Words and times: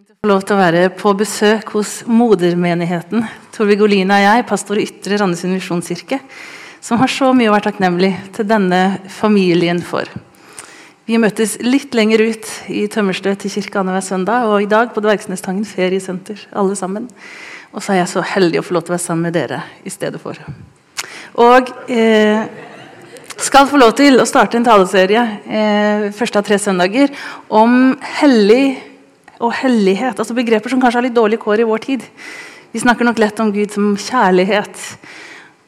fint 0.00 0.14
å 0.14 0.24
få 0.24 0.28
lov 0.30 0.44
til 0.48 0.54
å 0.54 0.60
være 0.62 0.82
på 0.96 1.10
besøk 1.12 1.74
hos 1.74 1.90
modermenigheten. 2.08 3.20
Torvig 3.52 3.82
Olina 3.84 4.16
og 4.16 4.22
jeg, 4.24 4.46
pastor 4.48 4.78
i 4.80 4.86
Ytre 4.88 5.18
Randesund 5.20 5.52
misjonskirke, 5.52 6.16
som 6.80 7.02
har 7.02 7.12
så 7.12 7.28
mye 7.36 7.50
å 7.50 7.52
være 7.52 7.66
takknemlig 7.66 8.08
til 8.32 8.48
denne 8.48 8.80
familien 9.12 9.82
for. 9.84 10.08
Vi 11.04 11.20
møtes 11.20 11.58
litt 11.60 11.92
lenger 11.98 12.24
ut 12.30 12.48
i 12.72 12.86
Tømmerstø 12.88 13.34
til 13.42 13.52
kirke 13.58 13.82
annenhver 13.82 14.06
søndag, 14.06 14.48
og 14.48 14.64
i 14.64 14.72
dag 14.72 14.94
på 14.94 15.04
Dvergsnestangen 15.04 15.68
feriesenter, 15.68 16.48
alle 16.56 16.80
sammen. 16.80 17.12
Og 17.74 17.84
så 17.84 17.92
er 17.92 18.00
jeg 18.00 18.14
så 18.14 18.24
heldig 18.32 18.62
å 18.62 18.66
få 18.70 18.78
lov 18.78 18.88
til 18.88 18.94
å 18.94 18.96
være 18.96 19.08
sammen 19.10 19.28
med 19.28 19.36
dere 19.36 19.66
i 19.84 19.92
stedet 19.92 20.22
for. 20.22 20.40
Og 21.44 21.74
eh, 21.92 22.46
skal 23.36 23.68
få 23.68 23.84
lov 23.84 23.98
til 24.00 24.16
å 24.16 24.28
starte 24.28 24.56
en 24.56 24.64
taleserie 24.64 25.28
eh, 25.44 26.12
første 26.16 26.40
av 26.40 26.48
tre 26.48 26.56
søndager 26.62 27.12
om 27.52 27.98
hellig 28.22 28.78
og 29.40 29.54
hellighet. 29.56 30.20
altså 30.20 30.36
Begreper 30.36 30.72
som 30.72 30.80
kanskje 30.82 31.00
har 31.00 31.06
litt 31.08 31.16
dårlig 31.16 31.40
kår 31.40 31.64
i 31.64 31.68
vår 31.68 31.84
tid. 31.86 32.06
Vi 32.70 32.82
snakker 32.82 33.08
nok 33.08 33.18
lett 33.18 33.40
om 33.42 33.52
Gud 33.54 33.72
som 33.74 33.94
kjærlighet. 33.98 34.76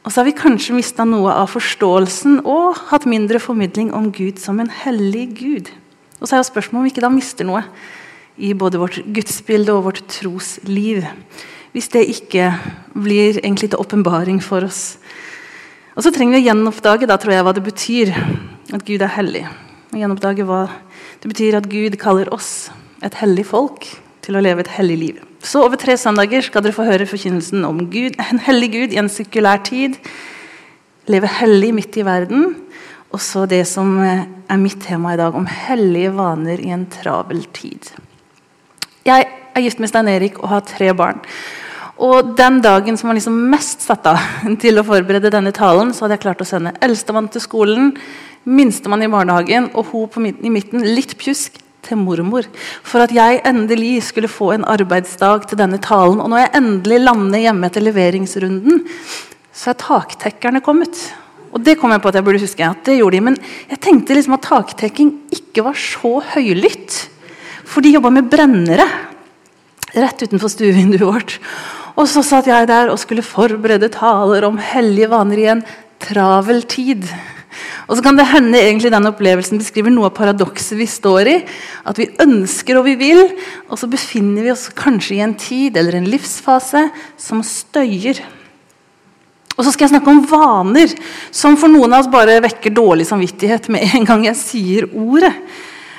Og 0.03 0.11
så 0.11 0.19
har 0.19 0.27
vi 0.27 0.35
kanskje 0.35 0.75
mista 0.75 1.05
noe 1.07 1.31
av 1.31 1.49
forståelsen 1.51 2.41
og 2.43 2.77
hatt 2.91 3.07
mindre 3.09 3.41
formidling 3.41 3.93
om 3.95 4.11
Gud 4.13 4.39
som 4.39 4.59
en 4.59 4.71
hellig 4.83 5.29
Gud. 5.39 5.71
Og 6.19 6.27
så 6.27 6.35
er 6.35 6.43
jo 6.43 6.51
spørsmålet 6.51 6.79
om 6.79 6.87
vi 6.87 6.93
ikke 6.93 7.05
da 7.05 7.11
mister 7.11 7.47
noe 7.47 7.63
i 8.37 8.53
både 8.57 8.79
vårt 8.81 8.99
gudsbilde 9.15 9.73
og 9.75 9.87
vårt 9.87 10.03
trosliv. 10.11 11.03
Hvis 11.73 11.89
det 11.93 12.05
ikke 12.11 12.51
blir 12.93 13.39
egentlig 13.41 13.71
til 13.73 13.81
åpenbaring 13.81 14.39
for 14.43 14.67
oss. 14.67 14.99
Og 15.97 16.05
så 16.05 16.13
trenger 16.13 16.37
vi 16.37 16.43
å 16.43 16.47
gjenoppdage 16.49 17.09
da, 17.09 17.17
tror 17.21 17.35
jeg, 17.35 17.45
hva 17.45 17.55
det 17.55 17.65
betyr 17.65 18.13
at 18.73 18.85
Gud 18.85 19.01
er 19.01 19.15
hellig. 19.17 19.43
Og 19.93 19.99
gjenoppdage 20.01 20.45
hva 20.47 20.63
det 21.23 21.31
betyr 21.31 21.59
at 21.59 21.69
Gud 21.71 21.97
kaller 22.01 22.31
oss 22.33 22.71
et 23.03 23.19
hellig 23.21 23.45
folk 23.49 23.87
til 24.23 24.37
å 24.37 24.43
leve 24.43 24.63
et 24.63 24.73
hellig 24.77 24.97
liv. 24.99 25.21
Så 25.43 25.63
over 25.65 25.79
tre 25.79 25.97
søndager 25.99 26.45
skal 26.45 26.63
dere 26.63 26.75
få 26.75 26.85
høre 26.87 27.07
forkynnelsen 27.09 27.65
om 27.67 27.81
Gud, 27.91 28.15
en 28.21 28.39
hellig 28.45 28.71
Gud 28.75 28.95
i 28.95 28.99
en 29.01 29.11
sekulær 29.11 29.63
tid. 29.67 29.97
Leve 31.11 31.27
hellig 31.41 31.73
midt 31.75 31.99
i 31.99 32.05
verden. 32.07 32.53
Og 33.13 33.21
så 33.21 33.43
det 33.49 33.65
som 33.69 33.97
er 34.01 34.61
mitt 34.61 34.79
tema 34.81 35.13
i 35.13 35.19
dag, 35.19 35.35
om 35.35 35.45
hellige 35.45 36.13
vaner 36.15 36.63
i 36.63 36.71
en 36.73 36.87
travel 36.89 37.43
tid. 37.53 37.91
Jeg 39.05 39.27
er 39.27 39.65
gift 39.65 39.83
med 39.83 39.91
Stein 39.91 40.09
Erik 40.09 40.39
og 40.41 40.49
har 40.49 40.63
tre 40.65 40.93
barn. 40.97 41.19
Og 42.01 42.33
Den 42.37 42.61
dagen 42.63 42.97
som 42.97 43.11
var 43.11 43.19
liksom 43.19 43.35
mest 43.51 43.83
satt 43.85 44.07
av 44.09 44.17
til 44.63 44.79
å 44.79 44.85
forberede 44.87 45.31
denne 45.33 45.53
talen, 45.53 45.93
så 45.93 46.05
hadde 46.05 46.17
jeg 46.17 46.25
klart 46.25 46.41
å 46.41 46.47
sende 46.47 46.73
eldstemann 46.81 47.29
til 47.29 47.43
skolen, 47.43 47.91
minstemann 48.43 49.05
i 49.05 49.11
barnehagen 49.11 49.69
og 49.75 49.91
hun 49.91 50.31
i 50.33 50.51
midten, 50.51 50.83
litt 50.83 51.13
pjusk, 51.19 51.61
til 51.85 51.99
mormor 52.01 52.47
for 52.85 53.03
at 53.03 53.13
jeg 53.13 53.41
endelig 53.47 53.97
skulle 54.09 54.31
få 54.31 54.53
en 54.55 54.65
arbeidsdag 54.69 55.47
til 55.49 55.59
denne 55.59 55.79
talen. 55.83 56.21
Og 56.23 56.31
når 56.31 56.43
jeg 56.43 56.53
endelig 56.59 57.01
lander 57.03 57.43
hjemme 57.45 57.69
etter 57.69 57.85
leveringsrunden, 57.85 58.83
så 59.53 59.71
er 59.73 59.81
taktekkerne 59.81 60.63
kommet. 60.65 60.97
Og 61.53 61.61
det 61.61 61.77
kom 61.77 61.93
jeg 61.93 62.01
på 62.01 62.09
at 62.09 62.17
jeg 62.17 62.25
burde 62.25 62.41
huske. 62.41 62.65
at 62.65 62.85
det 62.85 62.97
gjorde 62.97 63.17
de, 63.17 63.21
Men 63.21 63.37
jeg 63.69 63.79
tenkte 63.79 64.15
liksom 64.15 64.33
at 64.33 64.47
taktekking 64.47 65.11
ikke 65.31 65.63
var 65.63 65.77
så 65.77 66.19
høylytt. 66.33 67.09
For 67.63 67.81
de 67.81 67.93
jobba 67.93 68.09
med 68.09 68.29
brennere 68.29 68.87
rett 69.93 70.25
utenfor 70.25 70.49
stuevinduet 70.49 71.05
vårt. 71.05 71.37
Og 71.93 72.07
så 72.09 72.23
satt 72.25 72.49
jeg 72.49 72.67
der 72.69 72.89
og 72.89 72.97
skulle 73.01 73.25
forberede 73.25 73.91
taler 73.93 74.47
om 74.47 74.57
hellige 74.57 75.11
vaner 75.11 75.37
i 75.37 75.49
en 75.53 75.61
travel 76.01 76.63
tid. 76.65 77.05
Og 77.87 77.97
så 77.97 78.03
kan 78.05 78.17
det 78.17 78.27
hende 78.31 78.59
egentlig 78.59 78.91
den 78.93 79.09
opplevelsen 79.09 79.59
beskriver 79.61 79.93
noe 79.93 80.09
av 80.09 80.15
paradokset 80.17 80.77
vi 80.79 80.87
står 80.89 81.29
i. 81.31 81.35
At 81.89 81.99
vi 81.99 82.11
ønsker 82.23 82.79
og 82.79 82.87
vi 82.87 82.95
vil, 82.99 83.25
og 83.69 83.79
så 83.79 83.89
befinner 83.91 84.45
vi 84.45 84.53
oss 84.53 84.69
kanskje 84.77 85.17
i 85.17 85.25
en 85.25 85.35
tid 85.39 85.77
eller 85.79 85.99
en 85.99 86.09
livsfase 86.09 86.87
som 87.19 87.43
støyer. 87.45 88.21
Og 89.53 89.61
så 89.65 89.73
skal 89.73 89.85
jeg 89.85 89.93
snakke 89.93 90.09
om 90.09 90.23
vaner, 90.25 90.95
som 91.29 91.57
for 91.61 91.69
noen 91.69 91.93
av 91.93 92.03
oss 92.03 92.13
bare 92.13 92.39
vekker 92.41 92.73
dårlig 92.73 93.05
samvittighet 93.09 93.69
med 93.73 93.85
en 93.99 94.07
gang 94.09 94.25
jeg 94.25 94.39
sier 94.39 94.89
ordet. 94.89 95.33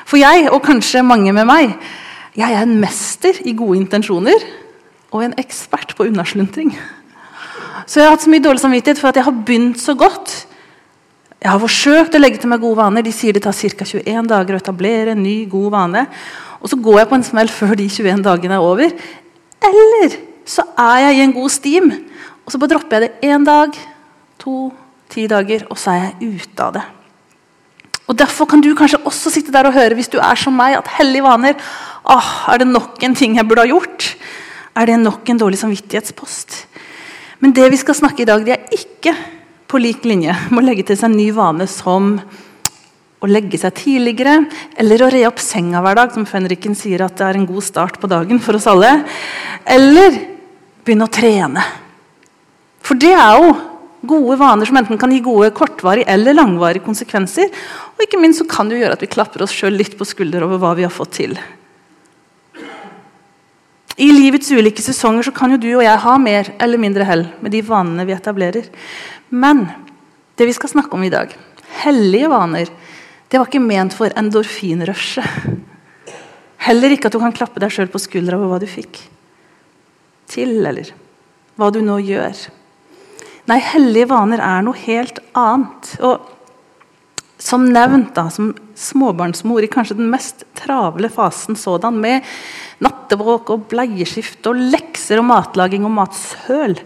For 0.04 0.18
jeg, 0.20 0.48
og 0.50 0.64
kanskje 0.64 1.04
mange 1.06 1.32
med 1.32 1.46
meg, 1.48 1.76
jeg 2.34 2.50
er 2.50 2.66
en 2.66 2.80
mester 2.82 3.38
i 3.46 3.54
gode 3.54 3.78
intensjoner 3.78 4.42
og 5.14 5.22
en 5.22 5.36
ekspert 5.38 5.94
på 5.94 6.08
unnasluntring. 6.08 6.72
Så 7.86 8.00
jeg 8.00 8.08
har 8.08 8.16
hatt 8.16 8.24
så 8.24 8.32
mye 8.32 8.42
dårlig 8.42 8.62
samvittighet 8.64 8.98
for 8.98 9.12
at 9.12 9.20
jeg 9.20 9.26
har 9.28 9.38
begynt 9.46 9.78
så 9.80 9.94
godt 9.98 10.34
jeg 11.44 11.52
har 11.52 11.60
forsøkt 11.60 12.14
å 12.16 12.20
legge 12.22 12.40
til 12.40 12.48
meg 12.48 12.62
gode 12.62 12.78
vaner. 12.78 13.04
De 13.04 13.12
sier 13.12 13.36
det 13.36 13.42
tar 13.44 13.52
ca. 13.52 13.84
21 13.84 14.28
dager 14.30 14.56
å 14.56 14.60
etablere 14.62 15.12
en 15.12 15.20
ny, 15.20 15.42
god 15.44 15.74
vane. 15.74 16.06
Og 16.64 16.70
så 16.72 16.78
går 16.80 17.02
jeg 17.02 17.08
på 17.10 17.18
en 17.18 17.26
smell 17.26 17.50
før 17.52 17.74
de 17.76 17.84
21 17.92 18.22
dagene 18.24 18.56
er 18.56 18.64
over. 18.64 18.94
Eller 19.68 20.16
så 20.48 20.64
er 20.80 21.02
jeg 21.10 21.18
i 21.18 21.24
en 21.26 21.34
god 21.36 21.52
stim, 21.52 21.90
og 22.44 22.52
så 22.52 22.60
bare 22.60 22.72
dropper 22.72 22.96
jeg 22.96 23.04
det 23.04 23.28
én 23.28 23.44
dag, 23.44 23.76
to, 24.40 24.70
ti 25.12 25.26
dager, 25.28 25.66
og 25.68 25.80
så 25.80 25.92
er 25.92 26.00
jeg 26.06 26.40
ute 26.40 26.64
av 26.64 26.74
det. 26.78 26.86
Og 28.08 28.16
Derfor 28.20 28.48
kan 28.48 28.64
du 28.64 28.70
kanskje 28.76 29.00
også 29.04 29.32
sitte 29.32 29.52
der 29.52 29.68
og 29.68 29.76
høre 29.76 29.96
hvis 29.96 30.12
du 30.12 30.18
er 30.20 30.40
som 30.40 30.56
meg, 30.56 30.76
at 30.76 30.90
hellige 30.98 31.24
vaner 31.24 31.54
åh, 32.04 32.32
Er 32.52 32.60
det 32.60 32.68
nok 32.68 33.00
en 33.04 33.14
ting 33.16 33.36
jeg 33.36 33.48
burde 33.48 33.64
ha 33.64 33.70
gjort? 33.70 34.10
Er 34.76 34.88
det 34.88 34.98
nok 35.00 35.28
en 35.28 35.40
dårlig 35.40 35.60
samvittighetspost? 35.60 36.66
Men 37.40 37.52
det 37.56 37.70
vi 37.72 37.80
skal 37.80 37.96
snakke 37.96 38.22
i 38.22 38.28
dag, 38.28 38.44
det 38.44 38.58
er 38.58 38.76
ikke 38.76 39.16
på 39.70 39.80
lik 39.80 40.04
linje 40.06 40.34
må 40.54 40.62
legge 40.64 40.86
til 40.86 40.98
seg 40.98 41.10
en 41.10 41.18
ny 41.18 41.30
vane 41.34 41.66
som 41.70 42.16
å 43.24 43.28
legge 43.30 43.58
seg 43.60 43.72
tidligere 43.78 44.42
eller 44.80 45.04
å 45.04 45.10
re 45.12 45.22
opp 45.28 45.40
senga 45.40 45.80
hver 45.84 45.96
dag, 45.96 46.12
som 46.12 46.26
fenriken 46.28 46.76
sier 46.76 47.06
at 47.06 47.16
det 47.18 47.26
er 47.26 47.38
en 47.38 47.48
god 47.48 47.64
start 47.64 48.00
på 48.00 48.10
dagen 48.10 48.40
for 48.42 48.58
oss 48.58 48.68
alle. 48.68 48.90
Eller 49.64 50.18
begynne 50.84 51.08
å 51.08 51.12
trene. 51.12 51.64
For 52.84 53.00
det 53.00 53.14
er 53.16 53.40
jo 53.40 53.54
gode 54.04 54.36
vaner 54.36 54.68
som 54.68 54.76
enten 54.76 55.00
kan 55.00 55.12
gi 55.12 55.22
gode 55.24 55.48
kortvarige 55.56 56.10
eller 56.12 56.36
langvarige 56.36 56.84
konsekvenser. 56.84 57.48
Og 57.94 58.04
ikke 58.04 58.20
minst 58.20 58.42
så 58.42 58.48
kan 58.48 58.68
det 58.68 58.76
jo 58.76 58.84
gjøre 58.84 58.98
at 58.98 59.04
vi 59.06 59.12
klapper 59.14 59.46
oss 59.46 59.54
sjøl 59.56 59.78
litt 59.80 59.96
på 59.96 60.08
skulder 60.08 60.44
over 60.44 60.60
hva 60.60 60.74
vi 60.76 60.84
har 60.84 60.92
fått 60.92 61.16
til. 61.22 61.38
I 63.96 64.08
livets 64.10 64.50
ulike 64.50 64.82
sesonger 64.82 65.28
så 65.28 65.32
kan 65.34 65.54
jo 65.54 65.60
du 65.62 65.68
og 65.76 65.84
jeg 65.84 66.02
ha 66.02 66.14
mer 66.18 66.50
eller 66.62 66.80
mindre 66.82 67.06
hell 67.06 67.28
med 67.44 67.54
de 67.54 67.60
vanene 67.62 68.06
vi 68.08 68.14
etablerer. 68.16 68.66
Men 69.30 69.68
det 70.34 70.48
vi 70.48 70.56
skal 70.56 70.72
snakke 70.72 70.96
om 70.96 71.04
i 71.06 71.12
dag, 71.12 71.30
hellige 71.84 72.30
vaner, 72.32 72.72
det 73.30 73.38
var 73.38 73.46
ikke 73.46 73.62
ment 73.62 73.94
for 73.94 74.10
endorfinrushet. 74.18 75.62
Heller 76.64 76.94
ikke 76.94 77.10
at 77.10 77.14
du 77.14 77.20
kan 77.20 77.34
klappe 77.36 77.60
deg 77.60 77.72
sjøl 77.74 77.90
på 77.92 78.00
skuldra 78.00 78.38
over 78.38 78.54
hva 78.54 78.58
du 78.62 78.68
fikk 78.70 78.98
til, 80.32 80.56
eller 80.64 80.90
hva 81.60 81.68
du 81.70 81.82
nå 81.84 81.98
gjør. 82.00 82.38
Nei, 83.50 83.58
hellige 83.60 84.08
vaner 84.08 84.40
er 84.40 84.64
noe 84.64 84.78
helt 84.86 85.20
annet. 85.36 85.90
Og 86.00 86.24
som 87.36 87.66
nevnt, 87.68 88.14
da, 88.16 88.30
som 88.32 88.54
småbarnsmor 88.78 89.64
i 89.64 89.70
kanskje 89.70 89.98
den 89.98 90.10
mest 90.12 90.44
travle 90.58 91.10
fasen 91.12 91.58
sådan, 91.58 91.98
med 92.00 92.24
nattevåk 92.84 93.52
og 93.54 93.68
bleieskift 93.70 94.46
og 94.50 94.60
lekser 94.74 95.22
og 95.22 95.28
matlaging 95.30 95.86
og 95.86 95.94
matsøl, 95.94 96.76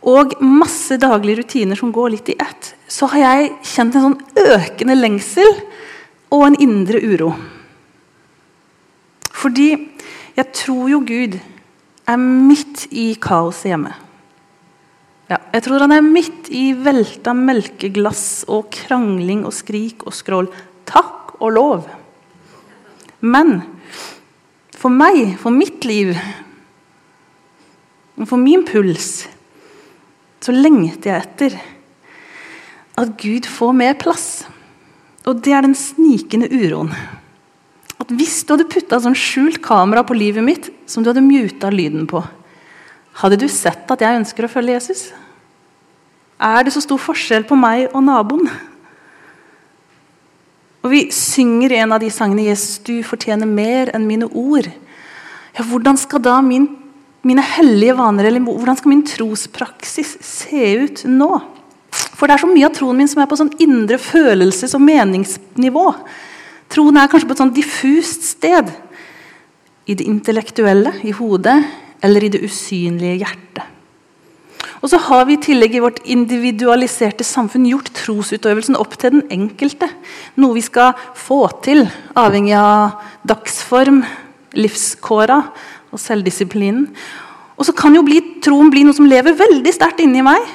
og 0.00 0.32
masse 0.40 0.96
daglige 1.00 1.42
rutiner 1.42 1.76
som 1.76 1.92
går 1.92 2.14
litt 2.14 2.30
i 2.32 2.38
ett, 2.40 2.74
så 2.88 3.10
har 3.12 3.24
jeg 3.24 3.50
kjent 3.74 3.96
en 3.96 4.06
sånn 4.08 4.54
økende 4.56 4.96
lengsel 4.96 5.50
og 6.32 6.46
en 6.46 6.60
indre 6.62 7.02
uro. 7.04 7.34
Fordi 9.40 9.72
jeg 10.36 10.52
tror 10.56 10.86
jo 10.92 11.00
Gud 11.04 11.36
er 12.08 12.20
midt 12.20 12.86
i 12.90 13.12
kaoset 13.20 13.72
hjemme. 13.72 13.92
Ja, 15.30 15.38
jeg 15.54 15.62
tror 15.62 15.84
han 15.84 15.94
er 15.94 16.02
midt 16.02 16.48
i 16.50 16.72
velta 16.74 17.32
melkeglass 17.36 18.42
og 18.50 18.72
krangling 18.74 19.44
og 19.46 19.54
skrik 19.54 20.02
og 20.08 20.16
skrål. 20.16 20.48
Takk 20.90 21.36
og 21.40 21.54
lov. 21.54 21.88
Men 23.20 23.60
for 24.76 24.92
meg, 24.92 25.36
for 25.40 25.52
mitt 25.54 25.84
liv, 25.88 26.14
for 28.26 28.40
min 28.40 28.64
puls 28.68 29.28
så 30.40 30.52
lengter 30.56 31.12
jeg 31.12 31.24
etter 31.24 31.56
at 33.00 33.12
Gud 33.20 33.46
får 33.48 33.76
mer 33.76 33.96
plass. 34.00 34.26
Og 35.28 35.40
det 35.44 35.52
er 35.52 35.64
den 35.66 35.76
snikende 35.76 36.48
uroen. 36.48 36.92
At 38.00 38.12
Hvis 38.16 38.40
du 38.44 38.54
hadde 38.54 38.68
putta 38.72 39.00
sånn 39.00 39.16
skjult 39.16 39.60
kamera 39.62 40.02
på 40.06 40.16
livet 40.16 40.44
mitt 40.44 40.70
som 40.88 41.04
du 41.04 41.10
hadde 41.12 41.24
muta 41.24 41.68
lyden 41.72 42.06
på, 42.08 42.22
hadde 43.20 43.36
du 43.40 43.46
sett 43.52 43.90
at 43.92 44.00
jeg 44.00 44.22
ønsker 44.22 44.46
å 44.46 44.52
følge 44.52 44.78
Jesus? 44.78 45.10
Er 46.40 46.64
det 46.64 46.72
så 46.72 46.80
stor 46.80 47.00
forskjell 47.00 47.44
på 47.44 47.58
meg 47.60 47.90
og 47.92 48.04
naboen? 48.06 48.48
Og 50.82 50.90
Vi 50.90 51.10
synger 51.12 51.72
en 51.72 51.92
av 51.92 52.00
de 52.00 52.10
sangene 52.10 52.48
'Jesus, 52.48 52.78
du 52.78 53.02
fortjener 53.02 53.46
mer 53.46 53.90
enn 53.94 54.06
mine 54.06 54.28
ord'. 54.28 54.72
Ja, 55.58 55.64
Hvordan 55.64 55.96
skal 55.98 56.20
da 56.20 56.40
min 56.40 56.80
mine 57.22 57.42
hellige 57.44 57.96
vaner, 57.98 58.24
eller 58.24 58.40
hvordan 58.40 58.78
skal 58.78 58.94
min 58.94 59.06
trospraksis 59.06 60.16
se 60.24 60.74
ut 60.84 61.02
nå? 61.04 61.30
For 61.90 62.28
det 62.28 62.36
er 62.36 62.42
så 62.44 62.48
mye 62.48 62.68
av 62.68 62.74
troen 62.76 62.96
min 62.96 63.08
som 63.10 63.22
er 63.22 63.28
på 63.28 63.36
sånn 63.36 63.52
indre 63.60 63.98
følelses- 64.00 64.76
og 64.76 64.84
meningsnivå. 64.84 65.86
Troen 66.70 66.96
er 66.96 67.10
kanskje 67.10 67.28
på 67.28 67.36
et 67.36 67.42
sånn 67.42 67.56
diffust 67.56 68.24
sted. 68.36 68.72
i 69.86 69.94
det 69.94 70.06
intellektuelle, 70.06 70.92
i 71.02 71.10
hodet, 71.10 71.64
eller 72.00 72.22
i 72.22 72.28
det 72.28 72.44
usynlige 72.44 73.24
hjertet. 73.24 73.79
Og 74.80 74.88
så 74.88 75.00
har 75.10 75.26
vi 75.28 75.36
i 75.36 75.42
tillegg 75.44 75.74
i 75.76 75.82
vårt 75.84 76.00
individualiserte 76.08 77.24
samfunn 77.26 77.66
gjort 77.68 77.90
trosutøvelsen 77.98 78.78
opp 78.80 78.96
til 78.96 79.18
den 79.18 79.26
enkelte. 79.32 79.90
Noe 80.40 80.56
vi 80.56 80.62
skal 80.64 80.94
få 81.18 81.42
til, 81.64 81.84
avhengig 82.16 82.54
av 82.56 83.02
dagsform, 83.28 84.00
livskåra 84.56 85.42
og 85.92 86.00
selvdisiplinen. 86.00 86.88
Og 87.60 87.68
så 87.68 87.74
kan 87.76 87.92
jo 87.92 88.00
bli, 88.06 88.22
troen 88.40 88.72
bli 88.72 88.86
noe 88.86 88.96
som 88.96 89.08
lever 89.08 89.36
veldig 89.36 89.74
sterkt 89.76 90.00
inni 90.00 90.24
meg, 90.24 90.48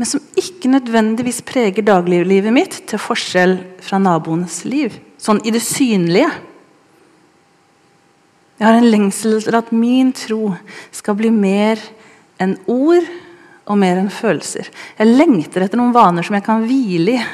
men 0.00 0.08
som 0.08 0.24
ikke 0.40 0.70
nødvendigvis 0.72 1.42
preger 1.44 1.84
dagliglivet 1.84 2.52
mitt, 2.52 2.78
til 2.88 3.00
forskjell 3.00 3.58
fra 3.84 4.00
naboens 4.00 4.62
liv. 4.68 4.96
Sånn 5.20 5.42
i 5.44 5.52
det 5.52 5.60
synlige. 5.64 6.30
Jeg 8.56 8.64
har 8.64 8.80
en 8.80 8.88
lengsel 8.88 9.36
til 9.44 9.56
at 9.58 9.68
min 9.76 10.14
tro 10.16 10.54
skal 10.96 11.16
bli 11.18 11.28
mer 11.28 11.80
enn 12.40 12.56
ord 12.72 13.04
og 13.66 13.78
mer 13.80 13.98
enn 13.98 14.12
følelser. 14.12 14.68
Jeg 14.98 15.16
lengter 15.18 15.64
etter 15.64 15.80
noen 15.80 15.94
vaner 15.94 16.26
som 16.26 16.36
jeg 16.36 16.44
kan 16.46 16.64
hvile 16.66 17.16
i. 17.16 17.24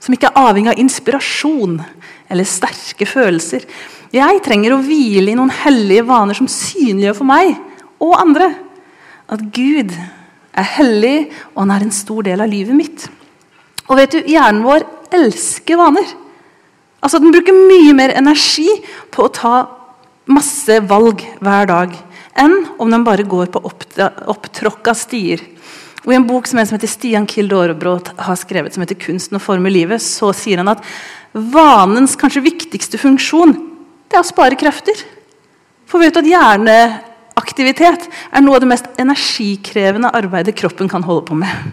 Som 0.00 0.16
ikke 0.16 0.30
er 0.30 0.40
avhengig 0.40 0.72
av 0.72 0.80
inspirasjon 0.80 1.78
eller 2.32 2.48
sterke 2.48 3.06
følelser. 3.08 3.64
Jeg 4.14 4.42
trenger 4.44 4.74
å 4.74 4.82
hvile 4.84 5.32
i 5.32 5.36
noen 5.36 5.52
hellige 5.62 6.04
vaner 6.08 6.36
som 6.36 6.48
synliggjør 6.50 7.16
for 7.18 7.28
meg 7.28 7.54
og 8.04 8.18
andre 8.18 8.50
at 9.32 9.42
Gud 9.54 9.94
er 10.54 10.66
hellig, 10.76 11.30
og 11.54 11.64
han 11.64 11.72
er 11.74 11.86
en 11.86 11.94
stor 11.94 12.26
del 12.26 12.42
av 12.44 12.50
livet 12.50 12.76
mitt. 12.76 13.06
Og 13.88 13.98
vet 13.98 14.14
du, 14.14 14.20
Hjernen 14.28 14.62
vår 14.64 14.84
elsker 15.14 15.80
vaner. 15.80 16.06
Altså, 17.02 17.18
Den 17.18 17.32
bruker 17.34 17.56
mye 17.56 17.94
mer 17.96 18.14
energi 18.16 18.68
på 19.12 19.26
å 19.26 19.32
ta 19.32 19.54
masse 20.30 20.78
valg 20.88 21.24
hver 21.44 21.68
dag 21.68 21.96
enn 22.36 22.54
om 22.78 22.90
de 22.90 23.00
bare 23.06 23.26
går 23.26 23.50
på 23.54 23.62
opptråkka 23.64 24.94
stier. 24.98 25.42
Og 26.04 26.12
I 26.12 26.18
en 26.18 26.26
bok 26.28 26.48
som 26.48 26.60
en 26.60 26.68
som 26.68 26.76
heter 26.76 26.90
Stian 26.90 27.26
Aarebrot 27.26 28.10
har 28.18 28.36
skrevet, 28.36 28.74
som 28.74 28.82
heter 28.82 28.94
'Kunsten 28.94 29.38
å 29.38 29.40
forme 29.40 29.70
livet', 29.70 30.02
så 30.02 30.34
sier 30.34 30.58
han 30.58 30.68
at 30.68 30.82
vanens 31.32 32.16
kanskje 32.16 32.44
viktigste 32.44 32.98
funksjon 32.98 33.54
det 34.08 34.16
er 34.16 34.22
å 34.22 34.26
spare 34.26 34.54
krefter. 34.54 34.94
For 35.86 35.98
vet 35.98 36.14
du 36.14 36.20
at 36.20 36.28
hjerneaktivitet 36.28 38.08
er 38.32 38.40
noe 38.40 38.54
av 38.54 38.60
det 38.60 38.68
mest 38.68 38.84
energikrevende 39.00 40.12
arbeidet 40.14 40.54
kroppen 40.54 40.88
kan 40.88 41.02
holde 41.02 41.26
på 41.26 41.34
med. 41.34 41.72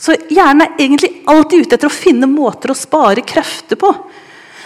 Så 0.00 0.14
hjernen 0.30 0.62
er 0.64 0.78
egentlig 0.78 1.22
alltid 1.28 1.66
ute 1.66 1.76
etter 1.76 1.90
å 1.90 1.92
finne 1.92 2.26
måter 2.30 2.72
å 2.72 2.78
spare 2.78 3.20
krefter 3.20 3.76
på. 3.76 3.92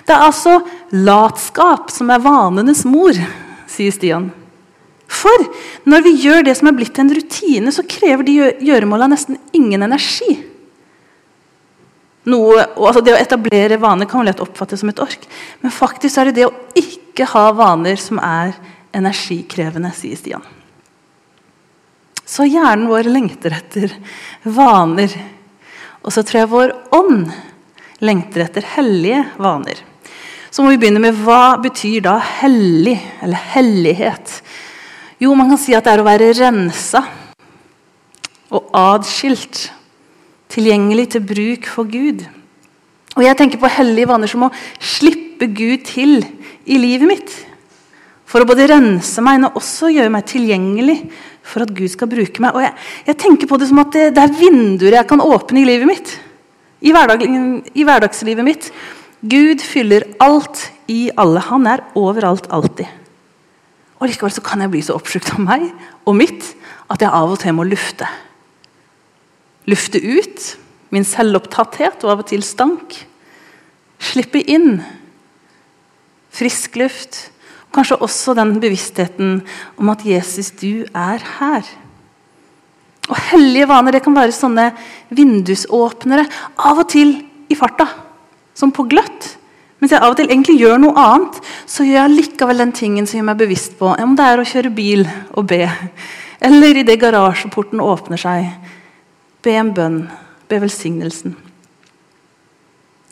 Det 0.06 0.14
er 0.14 0.22
altså 0.22 0.60
latskap 0.92 1.90
som 1.90 2.10
er 2.10 2.22
vanenes 2.22 2.84
mor, 2.84 3.16
sier 3.66 3.90
Stian. 3.90 4.30
For 5.14 5.46
når 5.90 6.04
vi 6.06 6.14
gjør 6.24 6.44
det 6.46 6.56
som 6.58 6.70
er 6.70 6.76
blitt 6.76 6.98
en 6.98 7.12
rutine, 7.14 7.72
så 7.72 7.86
krever 7.86 8.26
de 8.26 8.34
gjøremåla 8.66 9.08
nesten 9.12 9.38
ingen 9.56 9.86
energi. 9.86 10.36
Noe, 12.30 12.64
altså 12.72 13.02
det 13.04 13.12
å 13.12 13.20
etablere 13.20 13.78
vaner 13.80 14.08
kan 14.08 14.24
lett 14.24 14.40
oppfattes 14.40 14.80
som 14.80 14.90
et 14.90 15.02
ork, 15.04 15.26
men 15.60 15.74
faktisk 15.74 16.18
er 16.18 16.30
det 16.30 16.38
det 16.38 16.46
å 16.48 16.54
ikke 16.78 17.28
ha 17.34 17.50
vaner 17.56 18.00
som 18.00 18.20
er 18.22 18.54
energikrevende, 18.96 19.92
sier 19.96 20.16
Stian. 20.16 20.44
Så 22.24 22.46
hjernen 22.48 22.88
vår 22.88 23.10
lengter 23.12 23.52
etter 23.52 23.92
vaner. 24.48 25.12
Og 26.00 26.12
så 26.14 26.24
tror 26.24 26.40
jeg 26.40 26.52
vår 26.52 26.72
ånd 26.96 27.28
lengter 28.04 28.46
etter 28.46 28.64
hellige 28.74 29.20
vaner. 29.36 29.82
Så 30.54 30.64
må 30.64 30.72
vi 30.72 30.78
begynne 30.80 31.02
med 31.02 31.18
hva 31.26 31.58
betyr 31.60 32.04
da 32.06 32.16
hellig, 32.40 32.96
eller 33.24 33.48
hellighet? 33.54 34.38
Jo, 35.22 35.34
man 35.38 35.52
kan 35.52 35.60
si 35.60 35.74
at 35.76 35.86
det 35.86 35.94
er 35.94 36.02
å 36.02 36.06
være 36.06 36.32
rensa 36.38 37.04
og 38.54 38.70
adskilt. 38.76 39.68
Tilgjengelig 40.54 41.08
til 41.14 41.24
bruk 41.26 41.68
for 41.70 41.88
Gud. 41.90 42.24
Og 43.14 43.22
jeg 43.22 43.38
tenker 43.38 43.60
på 43.62 43.70
hellige 43.70 44.10
vaner 44.10 44.30
som 44.30 44.46
å 44.46 44.52
slippe 44.82 45.48
Gud 45.54 45.86
til 45.86 46.22
i 46.66 46.78
livet 46.80 47.10
mitt. 47.10 47.34
For 48.26 48.42
å 48.42 48.48
både 48.48 48.66
rense 48.70 49.22
meg, 49.22 49.38
men 49.38 49.54
også 49.54 49.92
gjøre 49.94 50.10
meg 50.10 50.26
tilgjengelig 50.26 50.98
for 51.46 51.62
at 51.62 51.72
Gud 51.76 51.92
skal 51.92 52.10
bruke 52.10 52.42
meg. 52.42 52.56
Og 52.56 52.64
jeg, 52.64 52.74
jeg 53.10 53.20
tenker 53.22 53.50
på 53.50 53.58
det 53.60 53.70
som 53.70 53.82
at 53.84 53.94
det, 53.94 54.08
det, 54.16 54.24
er 54.24 54.38
vinduer 54.40 54.98
jeg 54.98 55.10
kan 55.10 55.22
åpne 55.22 55.62
i 55.62 55.68
livet 55.68 55.90
mitt. 55.90 56.16
I, 56.84 56.90
hverdag, 56.94 57.22
I 57.22 57.86
hverdagslivet 57.86 58.46
mitt. 58.46 58.68
Gud 59.24 59.62
fyller 59.64 60.08
alt 60.22 60.66
i 60.90 61.06
alle. 61.16 61.44
Han 61.46 61.70
er 61.70 61.86
overalt 61.98 62.50
alltid. 62.52 63.03
Og 64.00 64.08
Likevel 64.10 64.34
så 64.34 64.42
kan 64.44 64.64
jeg 64.64 64.72
bli 64.72 64.82
så 64.84 64.96
oppslukt 64.98 65.32
av 65.34 65.42
meg 65.44 65.68
og 66.04 66.16
mitt 66.18 66.50
at 66.92 67.02
jeg 67.02 67.10
av 67.10 67.30
og 67.32 67.40
til 67.40 67.56
må 67.56 67.66
lufte. 67.68 68.08
Lufte 69.70 70.00
ut 70.02 70.50
min 70.94 71.06
selvopptatthet 71.08 72.04
og 72.04 72.12
av 72.12 72.24
og 72.24 72.28
til 72.30 72.44
stank. 72.46 72.98
Slippe 74.02 74.42
inn 74.50 74.82
frisk 76.34 76.76
luft. 76.80 77.30
Kanskje 77.74 77.98
også 78.02 78.34
den 78.38 78.58
bevisstheten 78.62 79.40
om 79.80 79.90
at 79.90 80.04
Jesus, 80.06 80.52
du 80.54 80.84
er 80.94 81.22
her. 81.38 81.66
Og 83.10 83.16
Hellige 83.30 83.68
vaner 83.68 83.96
det 83.96 84.04
kan 84.04 84.14
være 84.16 84.34
sånne 84.34 84.68
vindusåpnere, 85.14 86.24
av 86.56 86.84
og 86.84 86.88
til 86.92 87.16
i 87.50 87.56
farta, 87.58 87.88
som 88.56 88.72
på 88.72 88.86
gløtt. 88.88 89.34
Mens 89.84 89.92
jeg 89.92 90.00
av 90.00 90.14
og 90.14 90.16
til 90.16 90.30
egentlig 90.32 90.54
gjør 90.62 90.78
noe 90.80 90.96
annet, 90.96 91.38
så 91.68 91.84
gjør 91.84 91.98
jeg 91.98 92.12
likevel 92.14 92.62
den 92.62 92.70
tingen 92.72 93.04
som 93.04 93.18
gjør 93.18 93.26
meg 93.28 93.40
bevisst 93.42 93.74
på 93.76 93.90
om 93.92 94.14
det 94.16 94.24
er 94.24 94.40
å 94.40 94.46
kjøre 94.48 94.70
bil 94.72 95.02
og 95.36 95.44
be, 95.50 95.66
eller 96.40 96.78
idet 96.80 96.96
garasjeporten 97.02 97.82
åpner 97.84 98.22
seg, 98.22 98.46
be 99.44 99.52
en 99.60 99.74
bønn, 99.76 99.98
be 100.48 100.60
velsignelsen. 100.62 101.34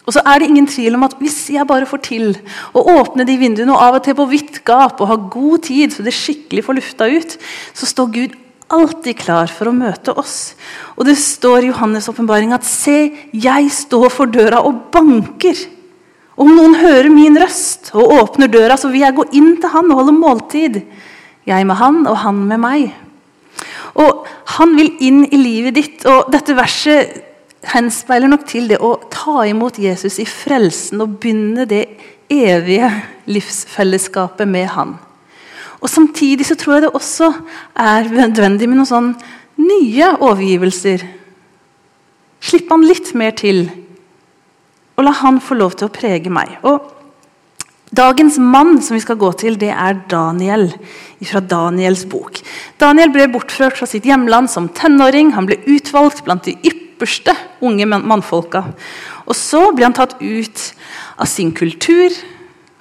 Og 0.08 0.16
så 0.16 0.22
er 0.24 0.40
det 0.40 0.48
ingen 0.48 0.70
tvil 0.70 0.96
om 0.96 1.04
at 1.04 1.18
Hvis 1.20 1.36
jeg 1.52 1.68
bare 1.68 1.86
får 1.86 2.00
til 2.08 2.32
å 2.72 2.86
åpne 2.94 3.28
de 3.28 3.36
vinduene 3.38 3.76
og 3.76 3.84
av 3.84 3.98
og 4.00 4.06
til 4.08 4.16
på 4.16 4.26
vidt 4.32 4.62
gap 4.64 4.96
og 4.96 5.12
ha 5.12 5.18
god 5.36 5.68
tid 5.68 5.92
så 5.92 6.02
det 6.02 6.16
skikkelig 6.16 6.64
får 6.64 6.78
lufta 6.80 7.10
ut, 7.12 7.36
så 7.76 7.90
står 7.90 8.10
Gud 8.16 8.40
alltid 8.72 9.20
klar 9.20 9.52
for 9.52 9.68
å 9.68 9.76
møte 9.76 10.16
oss. 10.16 10.56
Og 10.96 11.04
det 11.04 11.20
står 11.20 11.68
i 11.68 11.70
Johannes' 11.70 12.08
åpenbaring 12.08 12.56
at 12.56 12.64
se, 12.64 13.12
jeg 13.36 13.70
står 13.84 14.08
for 14.08 14.32
døra 14.32 14.64
og 14.64 14.88
banker. 14.96 15.60
Om 16.42 16.50
noen 16.56 16.74
hører 16.80 17.10
min 17.12 17.38
røst 17.38 17.92
og 17.94 18.10
åpner 18.16 18.50
døra, 18.50 18.76
så 18.78 18.90
vil 18.90 19.04
jeg 19.04 19.14
gå 19.14 19.28
inn 19.38 19.52
til 19.62 19.70
han 19.70 19.90
og 19.92 20.00
holde 20.00 20.14
måltid. 20.16 20.80
Jeg 21.46 21.66
med 21.68 21.78
han 21.78 22.02
og 22.06 22.16
han 22.24 22.40
med 22.50 22.62
meg. 22.62 22.92
Og 24.00 24.26
Han 24.52 24.74
vil 24.76 24.90
inn 25.00 25.22
i 25.32 25.38
livet 25.38 25.76
ditt. 25.78 26.02
og 26.04 26.28
Dette 26.32 26.56
verset 26.56 27.22
henspeiler 27.72 28.28
nok 28.28 28.42
til 28.48 28.66
det 28.68 28.80
å 28.82 28.96
ta 29.12 29.46
imot 29.48 29.78
Jesus 29.80 30.18
i 30.20 30.26
frelsen 30.28 31.00
og 31.00 31.14
begynne 31.22 31.64
det 31.68 31.86
evige 32.32 32.90
livsfellesskapet 33.30 34.48
med 34.48 34.66
han. 34.74 34.96
Og 35.80 35.88
Samtidig 35.88 36.46
så 36.46 36.56
tror 36.58 36.74
jeg 36.74 36.84
det 36.86 36.94
også 36.94 37.30
er 37.78 38.10
nødvendig 38.10 38.68
med 38.68 38.80
noen 38.80 38.90
sånn 38.90 39.10
nye 39.62 40.10
overgivelser. 40.18 41.06
Slipp 42.42 42.70
han 42.70 42.86
litt 42.86 43.14
mer 43.18 43.32
til 43.38 43.64
og 44.96 45.06
la 45.06 45.14
han 45.22 45.40
få 45.40 45.56
lov 45.58 45.76
til 45.76 45.88
å 45.88 45.94
prege 45.94 46.32
meg. 46.32 46.58
Og 46.62 46.92
Dagens 47.92 48.38
mann 48.40 48.78
som 48.80 48.96
vi 48.96 49.02
skal 49.04 49.18
gå 49.20 49.28
til, 49.36 49.58
det 49.60 49.68
er 49.68 49.98
Daniel 50.08 50.70
fra 51.28 51.42
Daniels 51.44 52.06
bok. 52.08 52.38
Daniel 52.80 53.10
ble 53.12 53.26
bortført 53.34 53.76
fra 53.76 53.88
sitt 53.88 54.06
hjemland 54.08 54.48
som 54.48 54.70
tenåring. 54.72 55.34
Han 55.36 55.44
ble 55.44 55.58
utvalgt 55.68 56.22
blant 56.24 56.48
de 56.48 56.54
ypperste 56.64 57.34
unge 57.60 57.84
mannfolka. 57.92 58.64
Og 59.28 59.36
Så 59.36 59.60
ble 59.76 59.84
han 59.84 59.96
tatt 59.96 60.16
ut 60.22 60.62
av 61.20 61.28
sin 61.28 61.52
kultur, 61.52 62.16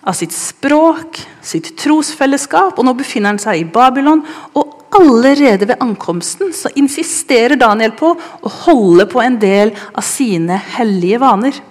av 0.07 0.15
sitt 0.15 0.31
språk, 0.31 1.19
sitt 1.43 1.75
trosfellesskap. 1.75 2.79
og 2.79 2.87
Nå 2.87 2.95
befinner 2.95 3.35
han 3.35 3.41
seg 3.43 3.59
i 3.59 3.67
Babylon. 3.67 4.23
og 4.55 4.77
Allerede 4.95 5.67
ved 5.67 5.79
ankomsten 5.79 6.53
så 6.55 6.71
insisterer 6.75 7.55
Daniel 7.55 7.91
på 7.91 8.15
å 8.15 8.49
holde 8.63 9.05
på 9.11 9.21
en 9.23 9.37
del 9.39 9.71
av 9.95 10.03
sine 10.03 10.55
hellige 10.55 11.19
vaner. 11.19 11.61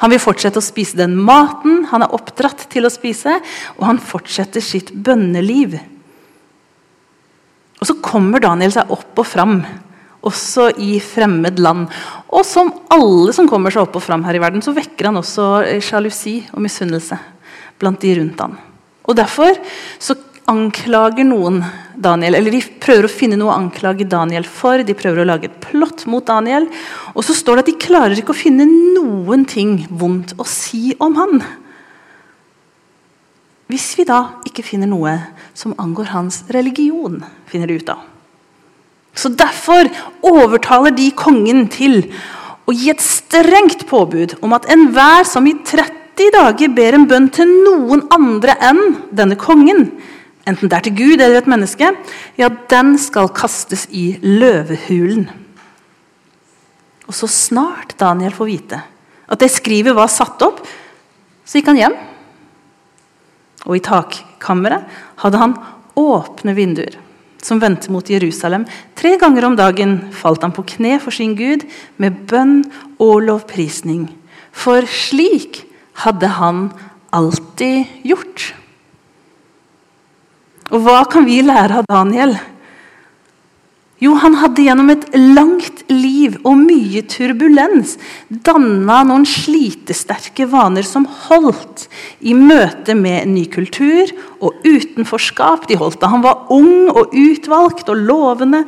Han 0.00 0.12
vil 0.12 0.22
fortsette 0.22 0.60
å 0.60 0.64
spise 0.64 0.98
den 0.98 1.16
maten 1.18 1.84
han 1.90 2.04
er 2.04 2.14
oppdratt 2.16 2.66
til 2.72 2.88
å 2.88 2.92
spise, 2.92 3.36
og 3.76 3.86
han 3.88 4.00
fortsetter 4.00 4.64
sitt 4.64 4.92
bønneliv. 4.94 5.76
Og 7.80 7.86
Så 7.88 7.96
kommer 8.04 8.40
Daniel 8.40 8.72
seg 8.72 8.92
opp 8.92 9.20
og 9.20 9.28
fram, 9.28 9.60
også 10.20 10.70
i 10.84 10.98
fremmed 11.00 11.60
land. 11.60 11.86
Og 12.28 12.44
som 12.44 12.72
alle 12.92 13.32
som 13.36 13.48
kommer 13.48 13.72
seg 13.72 13.86
opp 13.86 13.96
og 13.96 14.04
fram 14.04 14.24
her 14.26 14.36
i 14.36 14.42
verden, 14.42 14.64
så 14.64 14.74
vekker 14.76 15.08
han 15.08 15.20
også 15.20 15.80
sjalusi 15.84 16.42
og 16.52 16.60
misunnelse 16.64 17.16
blant 17.80 18.00
de 18.02 18.18
rundt 18.18 18.42
han. 18.44 18.58
Og 19.08 19.16
Derfor 19.16 19.56
så 19.98 20.14
anklager 20.50 21.26
noen 21.26 21.62
Daniel, 22.00 22.36
eller 22.38 22.54
De 22.54 22.60
prøver 22.82 23.06
å 23.06 23.12
finne 23.12 23.38
noe 23.38 23.52
å 23.52 23.58
anklage 23.60 24.08
Daniel 24.08 24.46
for. 24.48 24.82
De 24.84 24.96
prøver 24.96 25.22
å 25.22 25.28
lage 25.28 25.48
et 25.48 25.60
plott 25.62 26.06
mot 26.10 26.26
Daniel. 26.26 26.68
Og 27.14 27.24
så 27.26 27.36
står 27.36 27.60
det 27.60 27.64
at 27.64 27.70
de 27.72 27.86
klarer 27.86 28.18
ikke 28.18 28.34
å 28.34 28.42
finne 28.42 28.66
noen 28.66 29.46
ting 29.48 29.84
vondt 29.90 30.34
å 30.40 30.46
si 30.48 30.94
om 30.98 31.16
han. 31.20 31.42
Hvis 33.70 33.92
vi 33.98 34.06
da 34.08 34.24
ikke 34.48 34.66
finner 34.66 34.90
noe 34.90 35.12
som 35.54 35.76
angår 35.78 36.10
hans 36.10 36.42
religion, 36.50 37.20
finner 37.46 37.70
de 37.70 37.78
ut 37.78 37.92
av. 37.92 38.02
Så 39.14 39.30
Derfor 39.30 39.86
overtaler 40.26 40.94
de 40.94 41.10
kongen 41.14 41.68
til 41.70 42.02
å 42.66 42.74
gi 42.74 42.90
et 42.90 43.02
strengt 43.02 43.86
påbud 43.90 44.36
om 44.42 44.54
at 44.56 44.66
enhver 44.70 45.26
som 45.28 45.46
i 45.46 45.54
30 45.66 46.34
dager 46.34 46.72
ber 46.74 46.96
en 46.96 47.06
bønn 47.10 47.28
til 47.34 47.50
noen 47.66 48.04
andre 48.14 48.56
enn 48.70 48.82
denne 49.14 49.38
kongen, 49.40 49.88
enten 50.48 50.70
det 50.70 50.78
er 50.78 50.86
til 50.88 50.96
Gud 50.98 51.18
eller 51.18 51.40
et 51.40 51.50
menneske, 51.50 51.90
ja, 52.40 52.48
den 52.70 52.96
skal 53.00 53.30
kastes 53.34 53.86
i 53.90 54.14
løvehulen. 54.22 55.28
Og 57.10 57.16
så 57.16 57.26
snart 57.30 57.96
Daniel 57.98 58.34
får 58.36 58.50
vite 58.50 58.80
at 59.30 59.42
det 59.42 59.50
skrivet 59.52 59.94
var 59.94 60.10
satt 60.10 60.42
opp, 60.42 60.62
så 61.46 61.58
gikk 61.58 61.70
han 61.70 61.78
hjem. 61.78 61.94
Og 63.68 63.76
i 63.76 63.84
takkammeret 63.84 64.98
hadde 65.22 65.40
han 65.42 65.54
åpne 65.98 66.54
vinduer 66.56 66.96
som 67.44 67.60
vendte 67.60 67.90
mot 67.92 68.04
Jerusalem. 68.04 68.66
Tre 68.98 69.14
ganger 69.20 69.46
om 69.48 69.56
dagen 69.56 69.96
falt 70.16 70.44
han 70.44 70.54
på 70.54 70.66
kne 70.74 70.98
for 71.02 71.14
sin 71.14 71.34
Gud 71.38 71.64
med 72.00 72.24
bønn 72.28 72.62
og 73.00 73.24
lovprisning. 73.26 74.08
For 74.52 74.84
slik 74.84 75.62
hadde 76.04 76.34
han 76.36 76.68
alltid 77.16 78.02
gjort. 78.06 78.50
Og 80.70 80.84
hva 80.84 81.02
kan 81.10 81.26
vi 81.26 81.40
lære 81.42 81.80
av 81.80 81.88
Daniel? 81.90 82.36
Jo, 84.00 84.14
han 84.16 84.38
hadde 84.40 84.64
gjennom 84.64 84.88
et 84.94 85.02
langt 85.12 85.82
liv 85.92 86.38
og 86.40 86.54
mye 86.56 87.02
turbulens 87.10 87.98
danna 88.46 89.02
noen 89.04 89.26
slitesterke 89.28 90.46
vaner 90.48 90.86
som 90.88 91.04
holdt 91.26 91.84
i 92.24 92.32
møte 92.32 92.96
med 92.96 93.28
ny 93.28 93.44
kultur 93.52 94.08
og 94.40 94.64
utenforskap. 94.64 95.68
De 95.68 95.76
holdt 95.76 96.00
da 96.00 96.14
han 96.14 96.24
var 96.24 96.48
ung 96.54 96.88
og 96.94 97.12
utvalgt 97.12 97.92
og 97.92 98.00
lovende. 98.08 98.64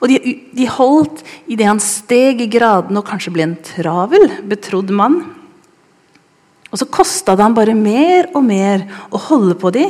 Og 0.00 0.08
de, 0.08 0.38
de 0.56 0.70
holdt 0.70 1.20
idet 1.44 1.68
han 1.68 1.82
steg 1.82 2.40
i 2.40 2.48
gradene 2.48 3.02
og 3.02 3.08
kanskje 3.10 3.34
ble 3.36 3.50
en 3.50 3.58
travel, 3.68 4.30
betrodd 4.48 4.94
mann. 4.96 5.20
Og 6.74 6.80
så 6.80 6.88
kosta 6.90 7.36
det 7.38 7.44
han 7.44 7.54
bare 7.54 7.76
mer 7.78 8.26
og 8.34 8.42
mer 8.42 8.82
å 9.14 9.18
holde 9.28 9.54
på 9.54 9.70
de, 9.76 9.84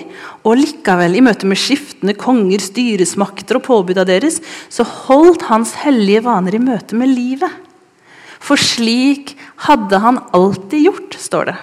og 0.45 0.59
likevel, 0.61 1.15
i 1.17 1.23
møte 1.25 1.49
med 1.49 1.57
skiftende 1.57 2.13
konger, 2.21 2.61
styresmakter 2.61 3.57
og 3.57 3.65
påbuda 3.65 4.05
deres, 4.05 4.37
så 4.69 4.85
holdt 4.85 5.47
hans 5.49 5.73
hellige 5.81 6.21
vaner 6.27 6.59
i 6.59 6.61
møte 6.61 6.99
med 7.01 7.09
livet. 7.09 7.49
For 8.37 8.61
slik 8.61 9.33
hadde 9.65 10.03
han 10.05 10.21
alltid 10.37 10.85
gjort, 10.91 11.17
står 11.17 11.49
det. 11.49 11.57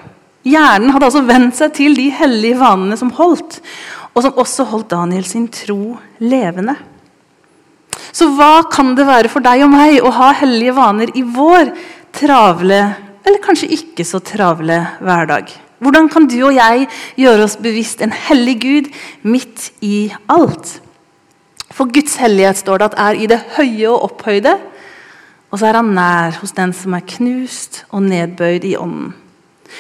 Hjernen 0.50 0.90
hadde 0.96 1.12
altså 1.12 1.22
vent 1.28 1.60
seg 1.60 1.78
til 1.78 1.94
de 2.00 2.08
hellige 2.18 2.58
vanene 2.58 2.98
som 2.98 3.14
holdt, 3.14 3.60
og 4.18 4.26
som 4.26 4.42
også 4.42 4.66
holdt 4.72 4.90
Daniel 4.96 5.30
sin 5.30 5.46
tro 5.54 6.00
levende. 6.18 6.80
Så 8.10 8.26
hva 8.34 8.66
kan 8.74 8.96
det 8.98 9.06
være 9.06 9.30
for 9.30 9.46
deg 9.46 9.62
og 9.68 9.70
meg 9.78 10.02
å 10.02 10.10
ha 10.18 10.34
hellige 10.42 10.74
vaner 10.82 11.14
i 11.14 11.22
vår 11.22 11.70
travle 12.18 12.82
eller 13.26 13.44
kanskje 13.44 13.72
ikke 13.76 14.06
så 14.08 14.22
travle 14.24 14.80
hverdag? 15.04 15.52
Hvordan 15.82 16.10
kan 16.14 16.28
du 16.30 16.38
og 16.46 16.56
jeg 16.56 16.88
gjøre 17.18 17.48
oss 17.48 17.58
bevisst 17.62 18.04
en 18.06 18.14
hellig 18.14 18.60
Gud 18.62 18.90
midt 19.26 19.72
i 19.82 20.12
alt? 20.30 20.78
For 21.74 21.90
Guds 21.90 22.20
hellighet 22.22 22.60
står 22.62 22.82
det 22.82 22.90
at 22.92 23.00
er 23.02 23.18
i 23.18 23.30
det 23.32 23.40
høye 23.56 23.90
og 23.90 24.12
opphøyde, 24.12 24.54
og 25.52 25.60
så 25.60 25.68
er 25.68 25.80
han 25.80 25.94
nær 25.96 26.38
hos 26.40 26.54
den 26.56 26.74
som 26.76 26.94
er 26.96 27.08
knust 27.18 27.84
og 27.90 28.06
nedbøyd 28.06 28.68
i 28.70 28.76
ånden. 28.80 29.16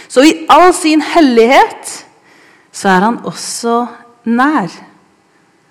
Så 0.07 0.24
i 0.25 0.33
all 0.51 0.71
sin 0.75 1.03
hellighet 1.03 1.91
så 2.71 2.89
er 2.91 3.05
han 3.05 3.19
også 3.27 3.83
nær. 4.31 4.71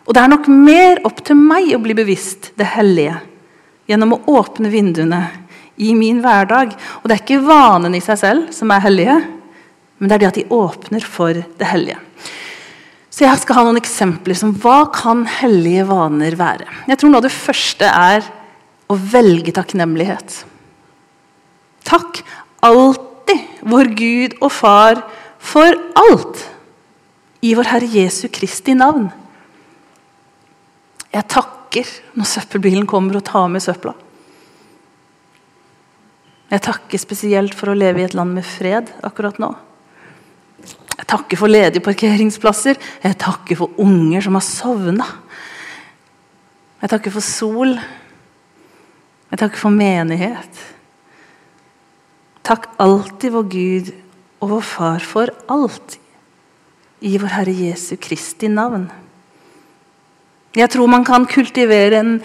Og 0.07 0.15
det 0.15 0.23
er 0.23 0.33
nok 0.33 0.49
mer 0.53 1.03
opp 1.09 1.25
til 1.25 1.39
meg 1.39 1.73
å 1.75 1.83
bli 1.83 1.97
bevisst 1.97 2.53
det 2.61 2.69
hellige 2.77 3.19
gjennom 3.91 4.15
å 4.15 4.23
åpne 4.39 4.71
vinduene 4.71 5.25
i 5.81 5.95
min 5.97 6.21
hverdag. 6.25 6.75
Og 7.01 7.09
det 7.09 7.17
er 7.17 7.23
ikke 7.25 7.43
vanene 7.47 7.99
i 7.99 8.05
seg 8.05 8.21
selv 8.21 8.53
som 8.55 8.73
er 8.75 8.85
hellige, 8.85 9.17
men 9.99 10.09
det 10.09 10.17
er 10.17 10.23
det 10.23 10.31
at 10.31 10.41
de 10.41 10.49
åpner 10.57 11.05
for 11.05 11.37
det 11.37 11.71
hellige. 11.73 11.99
Så 13.11 13.27
jeg 13.27 13.41
skal 13.43 13.59
ha 13.59 13.65
noen 13.67 13.81
eksempler 13.81 14.39
som 14.39 14.53
hva 14.63 14.85
kan 14.95 15.25
hellige 15.41 15.85
vaner 15.89 16.37
være. 16.39 16.69
Jeg 16.89 17.01
tror 17.01 17.11
noe 17.13 17.21
av 17.21 17.27
det 17.27 17.35
første 17.35 17.89
er 17.91 18.29
å 18.91 18.97
velge 18.97 19.55
takknemlighet. 19.55 20.43
Takk 21.87 22.23
alltid 22.65 23.67
vår 23.67 23.91
Gud 23.99 24.37
og 24.41 24.53
Far 24.55 25.03
for 25.41 25.75
alt 25.99 26.45
i 27.45 27.55
vår 27.57 27.71
Herre 27.73 27.89
Jesu 27.89 28.29
Kristi 28.33 28.77
navn. 28.77 29.09
Jeg 31.11 31.27
takker 31.33 31.89
når 32.15 32.29
søppelbilen 32.31 32.87
kommer 32.89 33.19
og 33.19 33.27
tar 33.27 33.49
med 33.51 33.65
søpla. 33.65 33.97
Jeg 36.51 36.65
takker 36.67 36.99
spesielt 36.99 37.55
for 37.55 37.71
å 37.71 37.79
leve 37.79 38.03
i 38.03 38.07
et 38.09 38.17
land 38.19 38.35
med 38.35 38.47
fred 38.47 38.91
akkurat 39.07 39.39
nå. 39.39 39.53
Jeg 40.99 41.07
takker 41.09 41.39
for 41.39 41.51
ledige 41.51 41.85
parkeringsplasser. 41.85 42.79
Jeg 43.05 43.19
takker 43.23 43.59
for 43.59 43.79
unger 43.81 44.27
som 44.27 44.37
har 44.37 44.45
sovna. 44.45 45.07
Jeg 46.83 46.93
takker 46.93 47.15
for 47.15 47.25
sol. 47.25 47.77
Jeg 49.31 49.41
takker 49.41 49.63
for 49.63 49.75
menighet. 49.75 50.61
Takk 52.47 52.67
alltid 52.83 53.35
vår 53.37 53.51
Gud 53.53 53.91
og 54.41 54.55
vår 54.57 54.65
Far 54.67 55.05
for 55.07 55.31
alt 55.53 55.99
i 57.01 57.15
vår 57.21 57.37
Herre 57.37 57.55
Jesu 57.55 57.95
Kristi 58.01 58.51
navn. 58.51 58.89
Jeg 60.57 60.73
tror 60.73 60.91
man 60.91 61.07
kan 61.07 61.29
kultivere 61.31 62.01
en 62.01 62.17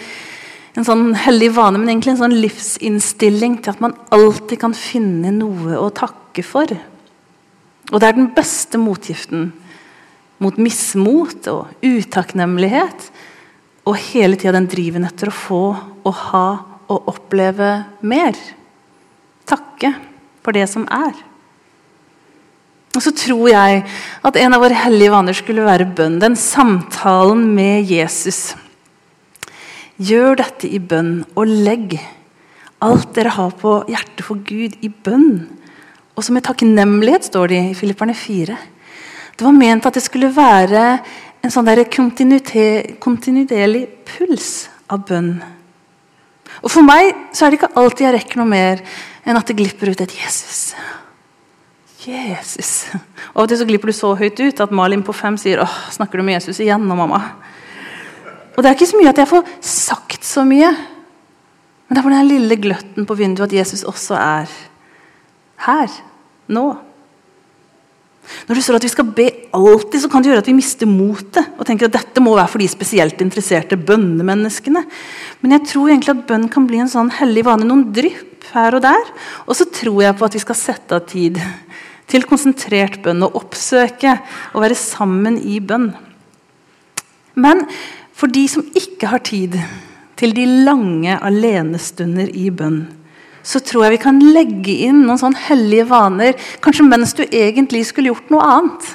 en 0.76 0.84
sånn 0.84 1.06
hellig 1.16 1.50
vane, 1.56 1.80
men 1.80 1.88
egentlig 1.88 2.14
en 2.14 2.22
sånn 2.24 2.36
livsinnstilling 2.36 3.60
til 3.64 3.72
at 3.72 3.80
man 3.80 3.94
alltid 4.12 4.60
kan 4.60 4.74
finne 4.76 5.32
noe 5.32 5.78
å 5.80 5.88
takke 5.94 6.44
for. 6.44 6.72
Og 7.92 8.02
det 8.02 8.08
er 8.08 8.18
den 8.18 8.32
beste 8.36 8.80
motgiften 8.80 9.50
mot 10.42 10.58
mismot 10.60 11.48
og 11.48 11.86
utakknemlighet. 11.86 13.08
Og 13.86 13.96
hele 14.10 14.36
tida 14.36 14.56
den 14.56 14.68
driven 14.68 15.06
etter 15.08 15.30
å 15.30 15.36
få 15.36 15.62
og 15.76 16.12
ha 16.26 16.48
og 16.92 17.08
oppleve 17.10 17.70
mer. 18.06 18.36
Takke 19.48 19.94
for 20.44 20.54
det 20.54 20.66
som 20.70 20.84
er. 20.92 21.14
Og 22.96 23.02
så 23.04 23.12
tror 23.16 23.48
jeg 23.50 23.82
at 24.24 24.38
en 24.40 24.56
av 24.56 24.62
våre 24.62 24.76
hellige 24.86 25.12
vaner 25.12 25.36
skulle 25.36 25.66
være 25.66 25.88
bønn. 25.96 26.20
Den 26.22 26.36
samtalen 26.38 27.42
med 27.54 27.88
Jesus. 27.90 28.54
Gjør 29.96 30.36
dette 30.42 30.68
i 30.68 30.78
bønn, 30.78 31.24
og 31.36 31.48
legg 31.48 31.96
alt 32.84 33.14
dere 33.16 33.32
har 33.32 33.54
på 33.56 33.78
hjertet 33.88 34.24
for 34.26 34.40
Gud, 34.44 34.76
i 34.84 34.90
bønn. 34.90 35.46
Og 36.16 36.24
som 36.24 36.36
med 36.36 36.44
takknemlighet, 36.44 37.28
står 37.30 37.52
det 37.52 37.60
i 37.70 37.76
Filipperne 37.76 38.14
4. 38.16 38.56
Det 39.36 39.44
var 39.44 39.56
ment 39.56 39.86
at 39.88 39.96
det 39.96 40.04
skulle 40.04 40.32
være 40.32 40.84
en 41.44 41.52
sånn 41.52 41.68
kontinuerlig 43.00 43.84
puls 44.08 44.68
av 44.92 45.04
bønn. 45.08 45.34
Og 46.62 46.70
For 46.72 46.84
meg 46.84 47.12
så 47.36 47.46
er 47.46 47.52
det 47.52 47.60
ikke 47.60 47.76
alltid 47.76 48.06
jeg 48.06 48.16
rekker 48.16 48.40
noe 48.40 48.48
mer 48.48 48.80
enn 49.26 49.36
at 49.36 49.48
det 49.48 49.58
glipper 49.58 49.90
ut 49.90 50.00
et 50.00 50.12
'Jesus'. 50.12 50.74
Jesus. 52.06 52.86
Og 53.34 53.42
Av 53.42 53.42
og 53.42 53.48
til 53.50 53.66
glipper 53.66 53.90
du 53.90 53.92
så 53.92 54.14
høyt 54.14 54.38
ut 54.38 54.60
at 54.60 54.70
Malin 54.70 55.02
på 55.02 55.12
fem 55.12 55.36
sier 55.36 55.58
åh, 55.58 55.76
snakker 55.90 56.18
du 56.18 56.22
med 56.22 56.38
Jesus 56.38 56.60
igjen 56.62 56.86
nå, 56.86 56.94
mamma? 56.94 57.34
Og 58.56 58.62
det 58.62 58.70
er 58.70 58.76
ikke 58.78 58.88
så 58.88 59.00
mye 59.00 59.12
at 59.12 59.20
jeg 59.20 59.30
får 59.30 59.50
sagt 59.60 60.24
så 60.24 60.44
mye. 60.48 60.72
Men 61.86 61.94
det 61.94 62.00
er 62.00 62.06
for 62.08 62.16
den 62.16 62.30
lille 62.30 62.58
gløtten 62.58 63.06
på 63.06 63.16
vinduet 63.18 63.50
at 63.50 63.56
Jesus 63.60 63.84
også 63.86 64.16
er 64.18 64.52
her. 65.66 65.96
Nå. 66.50 66.66
Når 68.46 68.58
du 68.58 68.62
står 68.62 68.78
at 68.78 68.86
vi 68.86 68.90
skal 68.90 69.10
be 69.14 69.26
alltid, 69.54 70.00
så 70.02 70.08
kan 70.10 70.22
det 70.22 70.32
gjøre 70.32 70.42
at 70.42 70.48
vi 70.50 70.56
mister 70.56 70.88
motet. 70.90 71.52
Og 71.60 71.66
tenker 71.68 71.86
at 71.86 71.94
dette 71.94 72.22
må 72.22 72.34
være 72.34 72.50
for 72.50 72.62
de 72.62 72.68
spesielt 72.70 73.20
interesserte 73.22 73.78
bønnemenneskene. 73.78 74.82
Men 75.42 75.56
jeg 75.56 75.66
tror 75.70 75.92
egentlig 75.92 76.16
at 76.16 76.24
bønn 76.28 76.48
kan 76.52 76.66
bli 76.66 76.80
en 76.82 76.90
sånn 76.90 77.12
hellig 77.20 77.46
vane. 77.46 77.68
Noen 77.68 77.86
drypp 77.94 78.48
her 78.54 78.78
og 78.78 78.82
der. 78.86 79.12
Og 79.46 79.58
så 79.58 79.68
tror 79.70 80.00
jeg 80.02 80.18
på 80.18 80.26
at 80.26 80.38
vi 80.38 80.42
skal 80.42 80.58
sette 80.58 80.98
av 80.98 81.06
tid 81.10 81.38
til 82.10 82.26
konsentrert 82.26 83.00
bønn 83.02 83.24
og 83.26 83.38
oppsøke 83.38 84.16
og 84.54 84.62
være 84.62 84.78
sammen 84.78 85.38
i 85.42 85.58
bønn. 85.62 85.90
Men 87.36 87.64
for 88.16 88.32
de 88.32 88.46
som 88.48 88.64
ikke 88.76 89.10
har 89.12 89.24
tid 89.26 89.58
til 90.16 90.32
de 90.36 90.46
lange 90.64 91.18
alenestunder 91.20 92.30
i 92.32 92.48
bønn, 92.48 92.86
så 93.46 93.60
tror 93.62 93.86
jeg 93.86 93.96
vi 93.96 94.04
kan 94.06 94.20
legge 94.34 94.74
inn 94.88 95.04
noen 95.04 95.20
sånn 95.20 95.36
hellige 95.38 95.86
vaner, 95.90 96.38
kanskje 96.64 96.86
mens 96.88 97.12
du 97.14 97.26
egentlig 97.26 97.84
skulle 97.86 98.10
gjort 98.10 98.32
noe 98.32 98.46
annet. 98.56 98.88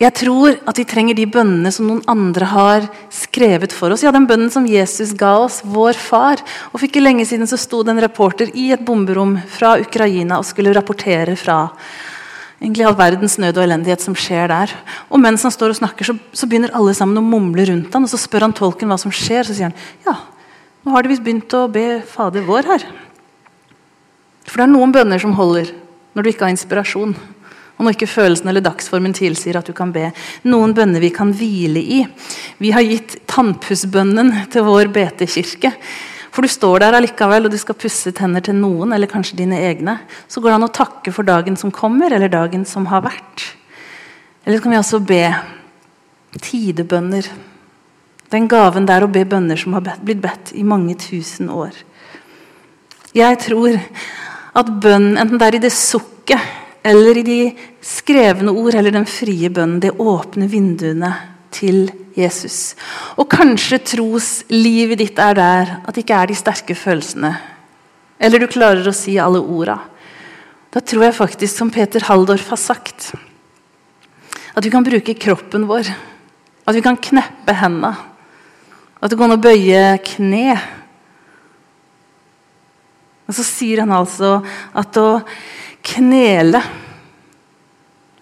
Jeg 0.00 0.16
tror 0.16 0.54
at 0.64 0.78
vi 0.80 0.86
trenger 0.88 1.16
de 1.18 1.26
bønnene 1.28 1.70
som 1.76 1.84
noen 1.90 2.00
andre 2.08 2.46
har 2.48 2.86
skrevet 3.12 3.74
for 3.76 3.92
oss. 3.92 4.00
Ja, 4.00 4.10
Den 4.16 4.24
bønnen 4.26 4.48
som 4.50 4.64
Jesus 4.64 5.12
ga 5.12 5.34
oss, 5.42 5.60
vår 5.60 5.92
far. 5.92 6.40
Og 6.72 6.80
For 6.80 6.88
ikke 6.88 7.02
lenge 7.04 7.26
siden 7.28 7.44
så 7.46 7.58
sto 7.60 7.82
det 7.84 7.92
en 7.92 8.00
reporter 8.00 8.48
i 8.56 8.70
et 8.72 8.80
bomberom 8.80 9.36
fra 9.44 9.74
Ukraina 9.76 10.38
og 10.40 10.48
skulle 10.48 10.72
rapportere 10.72 11.36
fra 11.36 11.66
egentlig 12.60 12.86
all 12.86 12.96
verdens 12.98 13.38
nød 13.40 13.56
og 13.56 13.64
elendighet 13.64 14.02
som 14.04 14.16
skjer 14.16 14.50
der. 14.52 14.72
Og 15.08 15.20
mens 15.22 15.42
han 15.46 15.54
står 15.54 15.72
og 15.72 15.80
snakker, 15.80 16.10
så, 16.10 16.16
så 16.36 16.48
begynner 16.48 16.74
alle 16.76 16.92
sammen 16.96 17.18
å 17.18 17.24
mumle 17.24 17.64
rundt 17.70 17.94
han, 17.96 18.04
og 18.04 18.12
Så 18.12 18.20
spør 18.20 18.46
han 18.48 18.56
tolken 18.56 18.92
hva 18.92 18.98
som 19.00 19.14
skjer, 19.14 19.48
så 19.48 19.56
sier 19.56 19.70
han 19.70 20.06
ja, 20.06 20.16
nå 20.84 20.94
har 20.94 21.04
de 21.04 21.12
visst 21.12 21.24
begynt 21.24 21.56
å 21.56 21.66
be 21.72 22.00
Fader 22.08 22.44
vår 22.46 22.68
her. 22.68 22.86
For 24.46 24.60
det 24.60 24.66
er 24.66 24.72
noen 24.72 24.92
bønner 24.94 25.20
som 25.22 25.36
holder 25.38 25.72
når 26.16 26.24
du 26.24 26.30
ikke 26.32 26.46
har 26.46 26.54
inspirasjon. 26.54 27.14
Og 27.80 27.86
når 27.86 27.96
ikke 27.96 28.10
følelsen 28.12 28.50
eller 28.50 28.64
dagsformen 28.64 29.14
tilsier 29.16 29.56
at 29.56 29.68
du 29.68 29.72
kan 29.76 29.92
be. 29.94 30.10
Noen 30.44 30.74
bønner 30.76 31.00
vi 31.00 31.08
kan 31.16 31.30
hvile 31.32 31.80
i. 31.80 32.02
Vi 32.60 32.72
har 32.74 32.84
gitt 32.84 33.22
tannpussbønnen 33.30 34.34
til 34.52 34.66
vår 34.66 34.90
betekirke. 34.92 35.72
For 36.30 36.46
du 36.46 36.50
står 36.50 36.84
der 36.84 36.96
allikevel 36.96 37.48
og 37.48 37.52
du 37.52 37.58
skal 37.58 37.78
pusse 37.78 38.12
tenner 38.14 38.44
til 38.44 38.54
noen, 38.58 38.94
eller 38.94 39.10
kanskje 39.10 39.40
dine 39.40 39.58
egne. 39.66 39.96
Så 40.30 40.42
går 40.42 40.52
det 40.52 40.58
an 40.60 40.68
å 40.68 40.74
takke 40.74 41.14
for 41.14 41.26
dagen 41.26 41.58
som 41.58 41.72
kommer, 41.74 42.12
eller 42.14 42.30
dagen 42.30 42.66
som 42.68 42.86
har 42.90 43.02
vært. 43.06 43.46
Eller 44.44 44.58
så 44.58 44.64
kan 44.64 44.74
vi 44.74 44.80
også 44.80 45.02
be 45.06 45.24
tidebønner. 46.38 47.26
Den 48.30 48.46
gaven 48.50 48.86
der 48.86 49.02
å 49.02 49.10
be 49.10 49.24
bønner 49.26 49.58
som 49.58 49.74
har 49.74 49.82
blitt 49.82 50.22
bedt 50.22 50.52
i 50.54 50.62
mange 50.62 50.94
tusen 51.02 51.50
år. 51.50 51.74
Jeg 53.16 53.40
tror 53.42 53.74
at 54.54 54.70
bønn, 54.82 55.16
enten 55.18 55.38
det 55.38 55.48
er 55.48 55.58
i 55.58 55.64
det 55.64 55.72
sukket 55.74 56.58
eller 56.86 57.18
i 57.18 57.26
de 57.26 57.40
skrevne 57.84 58.54
ord 58.54 58.76
eller 58.78 58.94
den 58.94 59.08
frie 59.08 59.50
bønnen, 59.52 59.82
det 59.82 59.98
åpner 59.98 60.48
vinduene 60.48 61.10
til 61.54 61.88
Jesus. 62.16 62.74
Og 63.18 63.28
kanskje 63.30 63.80
troslivet 63.92 65.00
ditt 65.00 65.18
er 65.22 65.36
der 65.38 65.72
at 65.80 65.94
det 65.94 66.04
ikke 66.04 66.18
er 66.18 66.30
de 66.30 66.38
sterke 66.38 66.76
følelsene. 66.78 67.32
Eller 68.20 68.42
du 68.42 68.50
klarer 68.50 68.86
å 68.86 68.94
si 68.94 69.16
alle 69.20 69.40
orda. 69.40 69.78
Da 70.70 70.82
tror 70.84 71.08
jeg 71.08 71.16
faktisk, 71.16 71.56
som 71.56 71.70
Peter 71.72 72.04
Haldorf 72.06 72.50
har 72.52 72.60
sagt, 72.60 73.10
at 74.54 74.66
vi 74.66 74.70
kan 74.70 74.86
bruke 74.86 75.16
kroppen 75.18 75.66
vår. 75.70 75.88
At 76.68 76.76
vi 76.76 76.82
kan 76.84 76.98
kneppe 77.00 77.54
hendene. 77.58 77.94
At 79.00 79.10
det 79.10 79.16
går 79.18 79.30
an 79.30 79.38
å 79.38 79.42
bøye 79.42 79.84
kne. 80.04 80.58
Og 83.30 83.36
så 83.38 83.46
sier 83.46 83.82
han 83.82 83.94
altså 83.94 84.40
at 84.76 84.98
å 85.00 85.22
knele 85.86 86.60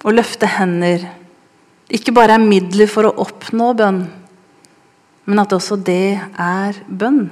og 0.04 0.14
løfte 0.14 0.46
hender 0.46 1.02
ikke 1.88 2.12
bare 2.12 2.36
er 2.36 2.44
midler 2.44 2.88
for 2.90 3.08
å 3.08 3.14
oppnå 3.24 3.72
bønn, 3.78 4.02
men 5.28 5.40
at 5.40 5.52
også 5.56 5.78
det 5.80 6.18
er 6.18 6.80
bønn. 6.88 7.28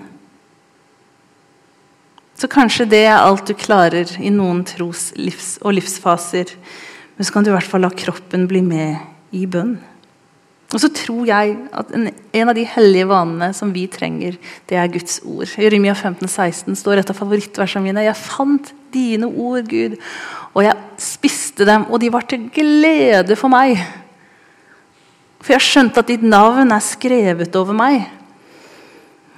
Så 2.37 2.49
kanskje 2.53 2.89
det 2.89 3.03
er 3.09 3.19
alt 3.19 3.49
du 3.49 3.55
klarer 3.57 4.11
i 4.21 4.31
noen 4.33 4.63
tros- 4.69 5.13
og 5.63 5.77
livsfaser. 5.77 6.53
Men 7.17 7.25
så 7.25 7.33
kan 7.33 7.45
du 7.45 7.49
i 7.49 7.55
hvert 7.55 7.69
fall 7.69 7.85
la 7.85 7.93
kroppen 7.93 8.45
bli 8.49 8.61
med 8.65 8.99
i 9.37 9.47
bønn. 9.49 9.79
Og 10.75 10.83
så 10.83 10.91
tror 10.93 11.29
jeg 11.29 11.55
at 11.79 11.93
en, 11.95 12.09
en, 12.11 12.49
av 12.51 12.57
de 12.59 12.65
hellige 12.67 13.07
vanene 13.09 13.53
som 13.57 13.71
vi 13.73 13.87
trenger, 13.89 14.35
det 14.69 14.77
er 14.77 14.91
Guds 14.93 15.21
ord. 15.25 15.47
I 15.55 15.65
Jeremia 15.65 15.95
15, 15.95 16.27
16 16.27 16.77
står 16.77 17.01
et 17.01 17.13
av 17.13 17.17
favorittversene 17.17 17.87
mine. 17.87 18.05
Jeg 18.05 18.19
fant 18.19 18.73
dine 18.93 19.31
ord, 19.31 19.69
Gud, 19.71 19.95
og 20.53 20.67
jeg 20.67 21.01
spiste 21.01 21.69
dem, 21.69 21.87
og 21.89 22.03
de 22.03 22.11
var 22.13 22.27
til 22.29 22.49
glede 22.53 23.39
for 23.39 23.53
meg. 23.53 23.79
For 25.47 25.55
jeg 25.55 25.61
har 25.61 25.67
skjønt 25.69 25.99
at 26.01 26.09
ditt 26.11 26.25
navn 26.27 26.75
er 26.75 26.83
skrevet 26.83 27.55
over 27.55 27.77
meg. 27.79 28.01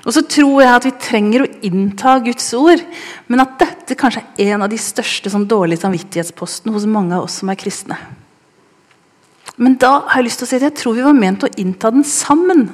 Og 0.08 0.14
så 0.16 0.22
tror 0.24 0.62
jeg 0.62 0.72
at 0.72 0.86
vi 0.86 0.92
trenger 1.04 1.42
å 1.44 1.48
innta 1.68 2.14
Guds 2.24 2.46
ord, 2.56 2.80
men 3.28 3.42
at 3.44 3.58
dette 3.60 3.96
kanskje 4.00 4.22
er 4.40 4.54
en 4.54 4.64
av 4.64 4.70
de 4.72 4.78
største 4.80 5.28
sånn 5.28 5.44
dårlige 5.50 5.82
samvittighetspostene 5.82 6.72
hos 6.72 6.86
mange 6.88 7.12
av 7.12 7.26
oss 7.26 7.36
som 7.42 7.52
er 7.52 7.60
kristne. 7.60 7.98
Men 9.60 9.76
da 9.76 9.98
har 10.06 10.22
jeg 10.22 10.30
lyst 10.30 10.40
til 10.40 10.48
å 10.48 10.50
si 10.54 10.56
at 10.56 10.64
jeg 10.70 10.76
tror 10.80 10.96
vi 10.96 11.04
var 11.04 11.18
ment 11.18 11.44
å 11.44 11.52
innta 11.60 11.92
den 11.92 12.08
sammen. 12.08 12.70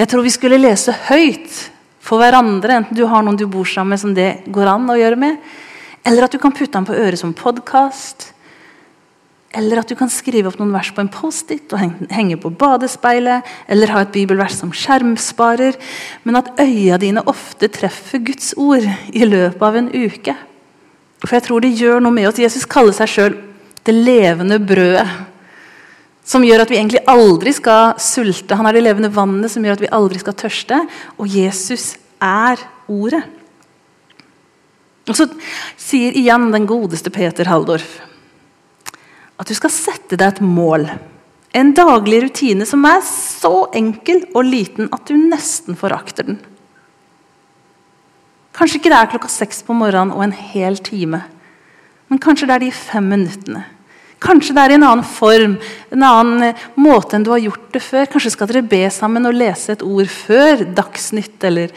Jeg 0.00 0.08
tror 0.08 0.24
vi 0.24 0.32
skulle 0.32 0.62
lese 0.62 0.96
høyt 1.10 1.52
for 2.00 2.24
hverandre, 2.24 2.80
enten 2.80 2.96
du 2.96 3.04
har 3.10 3.20
noen 3.26 3.36
du 3.36 3.44
bor 3.44 3.68
sammen 3.68 3.92
med 3.92 4.00
som 4.00 4.16
det 4.16 4.30
går 4.48 4.72
an 4.72 4.88
å 4.88 4.96
gjøre 4.96 5.20
med, 5.20 5.36
eller 6.00 6.24
at 6.24 6.32
du 6.32 6.40
kan 6.40 6.56
putte 6.56 6.78
den 6.78 6.88
på 6.88 6.96
øret 6.96 7.20
som 7.20 7.36
podkast. 7.36 8.30
Eller 9.54 9.78
at 9.78 9.90
du 9.90 9.94
kan 9.98 10.10
skrive 10.10 10.50
opp 10.50 10.58
noen 10.58 10.72
vers 10.74 10.90
på 10.94 11.02
en 11.02 11.10
Post-It 11.12 11.72
og 11.76 12.10
henge 12.10 12.38
på 12.42 12.50
badespeilet. 12.58 13.46
Eller 13.70 13.92
ha 13.94 14.02
et 14.02 14.14
bibelvers 14.14 14.56
som 14.58 14.72
skjermsparer. 14.74 15.78
Men 16.26 16.40
at 16.40 16.50
øya 16.60 16.98
dine 17.02 17.22
ofte 17.30 17.70
treffer 17.70 18.22
Guds 18.26 18.52
ord 18.58 18.86
i 19.14 19.28
løpet 19.28 19.62
av 19.62 19.78
en 19.78 19.90
uke. 19.94 20.34
For 21.24 21.36
jeg 21.38 21.46
tror 21.46 21.62
det 21.62 21.76
gjør 21.78 22.02
noe 22.02 22.14
med 22.14 22.28
oss. 22.28 22.40
Jesus 22.42 22.66
kaller 22.68 22.96
seg 22.96 23.12
sjøl 23.12 23.36
det 23.86 23.94
levende 23.94 24.58
brødet. 24.58 25.06
Som 26.24 26.44
gjør 26.46 26.64
at 26.64 26.72
vi 26.72 26.78
egentlig 26.80 27.04
aldri 27.10 27.52
skal 27.54 27.98
sulte. 28.00 28.56
Han 28.56 28.66
er 28.66 28.74
det 28.74 28.82
levende 28.86 29.12
vannet 29.12 29.52
som 29.52 29.64
gjør 29.64 29.76
at 29.76 29.84
vi 29.84 29.92
aldri 29.92 30.22
skal 30.22 30.36
tørste. 30.40 30.80
Og 31.20 31.28
Jesus 31.30 31.92
er 32.18 32.58
ordet. 32.90 33.22
Og 35.04 35.14
Så 35.14 35.28
sier 35.78 36.16
igjen 36.16 36.48
den 36.50 36.66
godeste 36.66 37.12
Peter 37.12 37.46
Haldorf 37.52 38.00
at 39.40 39.50
du 39.50 39.54
skal 39.56 39.72
sette 39.72 40.18
deg 40.18 40.26
et 40.28 40.42
mål. 40.44 40.86
En 41.54 41.70
daglig 41.74 42.24
rutine 42.24 42.66
som 42.66 42.84
er 42.88 43.02
så 43.06 43.68
enkel 43.76 44.24
og 44.34 44.46
liten 44.46 44.90
at 44.94 45.06
du 45.06 45.14
nesten 45.18 45.78
forakter 45.78 46.26
den. 46.26 46.40
Kanskje 48.54 48.78
ikke 48.78 48.90
det 48.92 48.98
er 49.00 49.10
klokka 49.10 49.30
seks 49.32 49.64
på 49.66 49.74
morgenen 49.74 50.14
og 50.14 50.22
en 50.26 50.34
hel 50.34 50.78
time. 50.82 51.24
Men 52.10 52.20
kanskje 52.22 52.46
det 52.46 52.54
er 52.54 52.64
de 52.66 52.74
fem 52.74 53.06
minuttene. 53.10 53.64
Kanskje 54.24 54.54
det 54.56 54.62
er 54.62 54.72
i 54.72 54.76
en 54.78 54.86
annen 54.86 55.04
form, 55.04 55.56
en 55.92 56.04
annen 56.06 56.46
eh, 56.46 56.66
måte 56.80 57.16
enn 57.16 57.26
du 57.26 57.32
har 57.34 57.42
gjort 57.42 57.66
det 57.74 57.82
før. 57.84 58.06
Kanskje 58.12 58.32
skal 58.32 58.48
dere 58.50 58.64
be 58.70 58.84
sammen 58.94 59.26
og 59.28 59.36
lese 59.36 59.74
et 59.74 59.84
ord 59.84 60.08
før 60.08 60.62
Dagsnytt 60.78 61.44
eller 61.44 61.74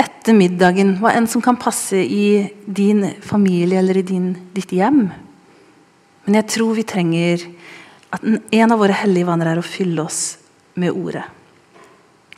etter 0.00 0.36
middagen. 0.38 0.94
Hva 1.02 1.12
enn 1.18 1.28
som 1.30 1.42
kan 1.44 1.58
passe 1.60 1.98
i 1.98 2.46
din 2.64 3.04
familie 3.26 3.82
eller 3.82 4.00
i 4.00 4.06
din, 4.06 4.32
ditt 4.54 4.72
hjem. 4.72 5.08
Men 6.24 6.40
jeg 6.40 6.50
tror 6.54 6.74
vi 6.76 6.86
trenger 6.88 7.44
at 8.14 8.24
en 8.24 8.72
av 8.72 8.80
våre 8.80 8.96
hellige 8.96 9.28
vaner 9.28 9.52
er 9.52 9.60
å 9.60 9.66
fylle 9.66 10.04
oss 10.04 10.36
med 10.80 10.94
ordet. 10.94 11.24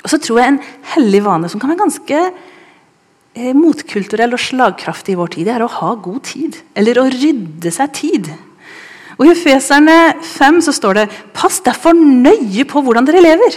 Og 0.02 0.10
så 0.12 0.18
tror 0.22 0.40
jeg 0.40 0.52
en 0.54 0.62
hellig 0.94 1.22
vane 1.26 1.50
som 1.50 1.60
kan 1.60 1.72
være 1.72 1.82
ganske 1.82 2.18
eh, 2.22 3.54
motkulturell 3.56 4.36
og 4.36 4.42
slagkraftig 4.42 5.14
i 5.14 5.18
vår 5.18 5.32
tid, 5.34 5.48
det 5.48 5.54
er 5.56 5.64
å 5.66 5.72
ha 5.80 5.94
god 6.02 6.22
tid. 6.28 6.58
Eller 6.78 7.00
å 7.00 7.08
rydde 7.10 7.72
seg 7.74 7.94
tid. 7.96 8.30
Og 9.16 9.26
I 9.26 9.32
Efeserne 9.32 9.96
5 10.24 10.60
så 10.66 10.74
står 10.76 11.00
det 11.00 11.06
Pass 11.36 11.62
derfor 11.64 11.96
nøye 11.96 12.66
på 12.68 12.82
hvordan 12.84 13.08
dere 13.08 13.24
lever. 13.24 13.56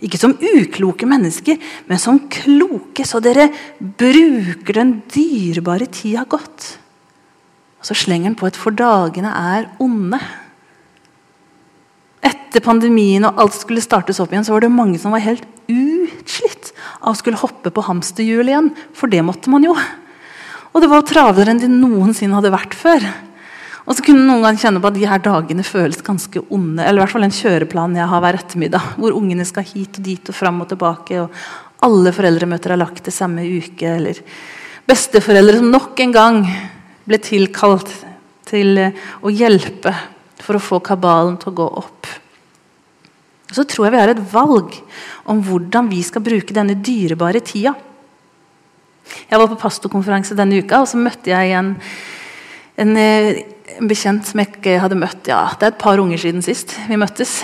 Ikke 0.00 0.20
som 0.20 0.36
ukloke 0.36 1.08
mennesker, 1.08 1.58
men 1.88 2.00
som 2.00 2.22
kloke, 2.32 3.04
så 3.04 3.20
dere 3.20 3.50
bruker 3.80 4.78
den 4.78 4.94
dyrebare 5.12 5.90
tida 5.92 6.24
godt. 6.28 6.70
Og 7.80 7.88
Så 7.88 7.96
slenger 7.96 8.30
han 8.30 8.38
på 8.38 8.48
at 8.50 8.58
for 8.60 8.76
dagene 8.76 9.32
er 9.32 9.70
onde. 9.80 10.20
Etter 12.20 12.60
pandemien 12.60 13.24
og 13.24 13.40
alt 13.40 13.56
skulle 13.56 13.80
startes 13.84 14.20
opp 14.20 14.34
igjen, 14.34 14.44
så 14.44 14.52
var 14.52 14.66
det 14.66 14.74
mange 14.74 15.00
som 15.00 15.14
var 15.14 15.24
helt 15.24 15.46
utslitt 15.70 16.74
av 17.00 17.14
å 17.14 17.18
skulle 17.18 17.40
hoppe 17.40 17.72
på 17.72 17.84
hamsterhjulet 17.86 18.52
igjen. 18.52 18.70
For 18.92 19.08
det 19.08 19.24
måtte 19.24 19.52
man 19.52 19.64
jo. 19.64 19.72
Og 20.70 20.84
det 20.84 20.90
var 20.90 21.06
travlere 21.08 21.54
enn 21.54 21.62
de 21.62 21.70
noensinne 21.72 22.36
hadde 22.36 22.52
vært 22.52 22.76
før. 22.76 23.06
Og 23.88 23.96
så 23.96 24.04
kunne 24.06 24.26
noen 24.26 24.44
ganger 24.44 24.60
kjenne 24.62 24.82
på 24.82 24.90
at 24.90 24.98
de 24.98 25.06
her 25.08 25.22
dagene 25.24 25.64
føles 25.66 26.04
ganske 26.04 26.42
onde. 26.52 26.84
Eller 26.84 27.00
i 27.00 27.02
hvert 27.02 27.14
fall 27.14 27.26
en 27.26 27.34
kjøreplan 27.34 27.96
jeg 27.98 28.10
har 28.12 28.22
hver 28.22 28.38
ettermiddag, 28.38 28.92
hvor 29.00 29.16
ungene 29.16 29.46
skal 29.48 29.66
hit 29.66 29.98
og 29.98 30.04
dit 30.06 30.30
og 30.30 30.36
fram 30.36 30.60
og 30.62 30.68
tilbake. 30.70 31.24
og 31.24 31.86
Alle 31.86 32.12
foreldremøter 32.14 32.74
er 32.74 32.82
lagt 32.82 33.02
til 33.06 33.16
samme 33.16 33.46
uke. 33.48 33.96
Eller 33.96 34.20
besteforeldre 34.86 35.58
som 35.58 35.72
nok 35.72 36.04
en 36.04 36.14
gang 36.14 36.38
ble 37.08 37.20
tilkalt 37.22 37.92
til 38.50 38.80
å 38.80 39.32
hjelpe 39.32 39.92
for 40.40 40.56
å 40.56 40.62
få 40.62 40.80
kabalen 40.84 41.36
til 41.40 41.52
å 41.52 41.58
gå 41.60 41.68
opp. 41.82 42.08
Så 43.50 43.64
tror 43.66 43.86
jeg 43.86 43.94
vi 43.94 44.02
har 44.02 44.12
et 44.12 44.26
valg 44.32 44.76
om 45.30 45.40
hvordan 45.42 45.88
vi 45.90 46.02
skal 46.06 46.22
bruke 46.24 46.54
denne 46.54 46.78
dyrebare 46.78 47.42
tida. 47.42 47.74
Jeg 49.26 49.40
var 49.40 49.48
på 49.50 49.58
pastorkonferanse 49.58 50.36
denne 50.38 50.60
uka, 50.62 50.82
og 50.82 50.90
så 50.90 51.00
møtte 51.00 51.32
jeg 51.32 51.56
en, 51.58 51.72
en 52.78 52.94
en 53.78 53.88
bekjent 53.90 54.26
som 54.26 54.40
jeg 54.40 54.50
ikke 54.50 54.78
hadde 54.82 54.98
møtt 54.98 55.30
ja, 55.30 55.42
Det 55.56 55.68
er 55.68 55.74
et 55.74 55.80
par 55.80 56.00
unger 56.02 56.20
siden 56.20 56.44
sist 56.44 56.74
vi 56.88 56.98
møttes. 57.00 57.40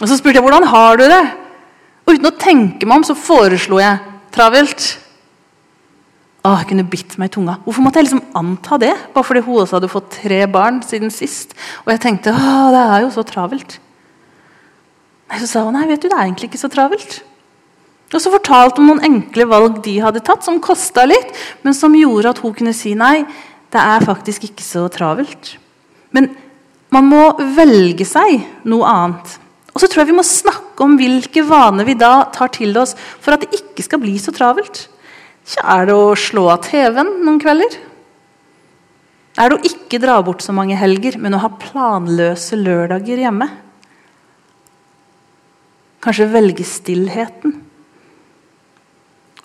Og 0.00 0.08
Så 0.08 0.18
spurte 0.18 0.38
jeg 0.38 0.44
hvordan 0.44 0.68
har 0.70 0.98
du 1.00 1.06
det. 1.08 1.22
Og 2.06 2.14
Uten 2.16 2.30
å 2.30 2.38
tenke 2.40 2.88
meg 2.88 3.00
om 3.00 3.06
så 3.06 3.16
foreslo 3.18 3.80
jeg 3.80 4.00
travelt. 4.34 4.86
Å, 6.40 6.54
jeg 6.56 6.70
kunne 6.70 6.86
bitt 6.88 7.18
meg 7.20 7.28
i 7.28 7.34
tunga. 7.34 7.58
Hvorfor 7.66 7.84
måtte 7.84 8.00
jeg 8.00 8.06
liksom 8.08 8.22
anta 8.38 8.78
det? 8.80 8.94
Bare 9.12 9.26
fordi 9.28 9.42
hun 9.44 9.60
også 9.60 9.76
hadde 9.76 9.90
fått 9.92 10.12
tre 10.22 10.40
barn 10.48 10.80
siden 10.86 11.12
sist. 11.12 11.52
Og 11.84 11.92
jeg 11.92 12.00
tenkte 12.00 12.32
å, 12.32 12.70
det 12.72 12.84
er 12.84 13.02
jo 13.04 13.10
så 13.12 13.24
travelt. 13.28 13.76
Nei, 15.28 15.40
Så 15.42 15.50
sa 15.50 15.64
hun 15.66 15.76
nei, 15.76 15.84
vet 15.90 16.00
du, 16.00 16.08
det 16.08 16.16
er 16.16 16.24
egentlig 16.24 16.48
ikke 16.48 16.62
så 16.62 16.70
travelt. 16.72 17.18
Og 18.10 18.22
så 18.24 18.32
fortalte 18.32 18.80
hun 18.80 18.88
noen 18.88 19.04
enkle 19.06 19.46
valg 19.50 19.82
de 19.84 19.98
hadde 20.02 20.22
tatt, 20.26 20.42
som 20.42 20.58
kosta 20.64 21.04
litt, 21.06 21.28
men 21.62 21.76
som 21.76 21.94
gjorde 21.94 22.32
at 22.32 22.40
hun 22.42 22.54
kunne 22.56 22.74
si 22.74 22.96
nei. 22.98 23.20
Det 23.70 23.82
er 23.82 24.06
faktisk 24.06 24.48
ikke 24.48 24.64
så 24.66 24.86
travelt. 24.90 25.52
Men 26.10 26.32
man 26.90 27.06
må 27.06 27.26
velge 27.54 28.06
seg 28.08 28.40
noe 28.66 28.88
annet. 28.88 29.36
Og 29.70 29.78
så 29.78 29.86
tror 29.86 30.02
jeg 30.02 30.10
vi 30.10 30.16
må 30.18 30.26
snakke 30.26 30.82
om 30.82 30.96
hvilke 30.98 31.44
vaner 31.46 31.86
vi 31.86 31.94
da 32.00 32.24
tar 32.34 32.50
til 32.56 32.74
oss 32.80 32.96
for 33.20 33.36
at 33.36 33.44
det 33.44 33.60
ikke 33.60 33.84
skal 33.86 34.02
bli 34.02 34.16
så 34.18 34.34
travelt. 34.34 34.88
Er 35.58 35.88
det 35.88 35.96
å 35.96 36.12
slå 36.18 36.46
av 36.52 36.62
TV-en 36.68 37.16
noen 37.24 37.40
kvelder? 37.42 37.78
Er 39.40 39.50
det 39.50 39.56
å 39.56 39.66
ikke 39.66 39.98
dra 40.02 40.18
bort 40.22 40.44
så 40.44 40.54
mange 40.54 40.78
helger, 40.78 41.16
men 41.18 41.34
å 41.34 41.42
ha 41.42 41.50
planløse 41.58 42.58
lørdager 42.60 43.24
hjemme? 43.24 43.48
Kanskje 46.04 46.30
velge 46.32 46.66
stillheten? 46.66 47.56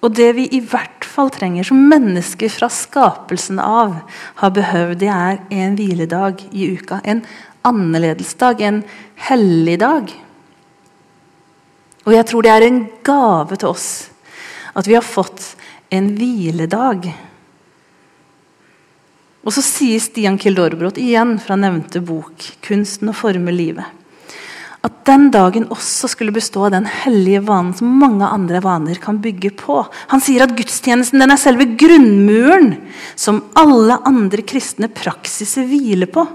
Og 0.06 0.14
det 0.14 0.30
vi 0.38 0.46
i 0.54 0.62
hvert 0.62 1.06
fall 1.08 1.32
trenger 1.34 1.66
som 1.66 1.88
mennesker 1.90 2.52
fra 2.54 2.70
skapelsen 2.70 3.58
av 3.62 3.96
har 4.42 4.54
behøvd, 4.54 5.00
det 5.02 5.10
er 5.10 5.40
en 5.50 5.78
hviledag 5.80 6.44
i 6.52 6.70
uka. 6.78 7.00
En 7.02 7.24
annerledesdag, 7.66 8.62
en 8.62 8.84
hellig 9.26 9.80
dag. 9.82 10.12
Og 12.06 12.14
jeg 12.14 12.30
tror 12.30 12.46
det 12.46 12.54
er 12.54 12.68
en 12.68 12.84
gave 13.06 13.58
til 13.58 13.72
oss 13.72 13.90
at 14.76 14.86
vi 14.86 14.94
har 14.98 15.06
fått 15.08 15.56
en 15.98 16.12
hviledag. 16.18 17.08
Og 19.46 19.54
så 19.54 19.62
sier 19.62 20.02
Stian 20.02 20.40
Kildorebrot 20.42 20.98
igjen 20.98 21.36
fra 21.42 21.58
nevnte 21.60 22.02
bok, 22.02 22.34
'Kunsten 22.66 23.12
å 23.12 23.18
forme 23.18 23.54
livet', 23.54 23.86
at 24.86 25.06
den 25.06 25.30
dagen 25.34 25.68
også 25.74 26.10
skulle 26.10 26.34
bestå 26.34 26.66
av 26.66 26.74
den 26.76 26.86
hellige 26.86 27.42
vanen 27.46 27.74
som 27.74 27.94
mange 28.02 28.26
andre 28.26 28.62
vaner 28.62 28.96
kan 29.02 29.18
bygge 29.22 29.52
på. 29.58 29.80
Han 30.14 30.22
sier 30.22 30.46
at 30.46 30.54
gudstjenesten 30.58 31.22
den 31.22 31.34
er 31.34 31.42
selve 31.42 31.66
grunnmuren 31.78 32.76
som 33.16 33.44
alle 33.58 33.98
andre 34.06 34.46
kristne 34.46 34.90
praksiser 34.90 35.66
hviler 35.66 36.10
på. 36.10 36.26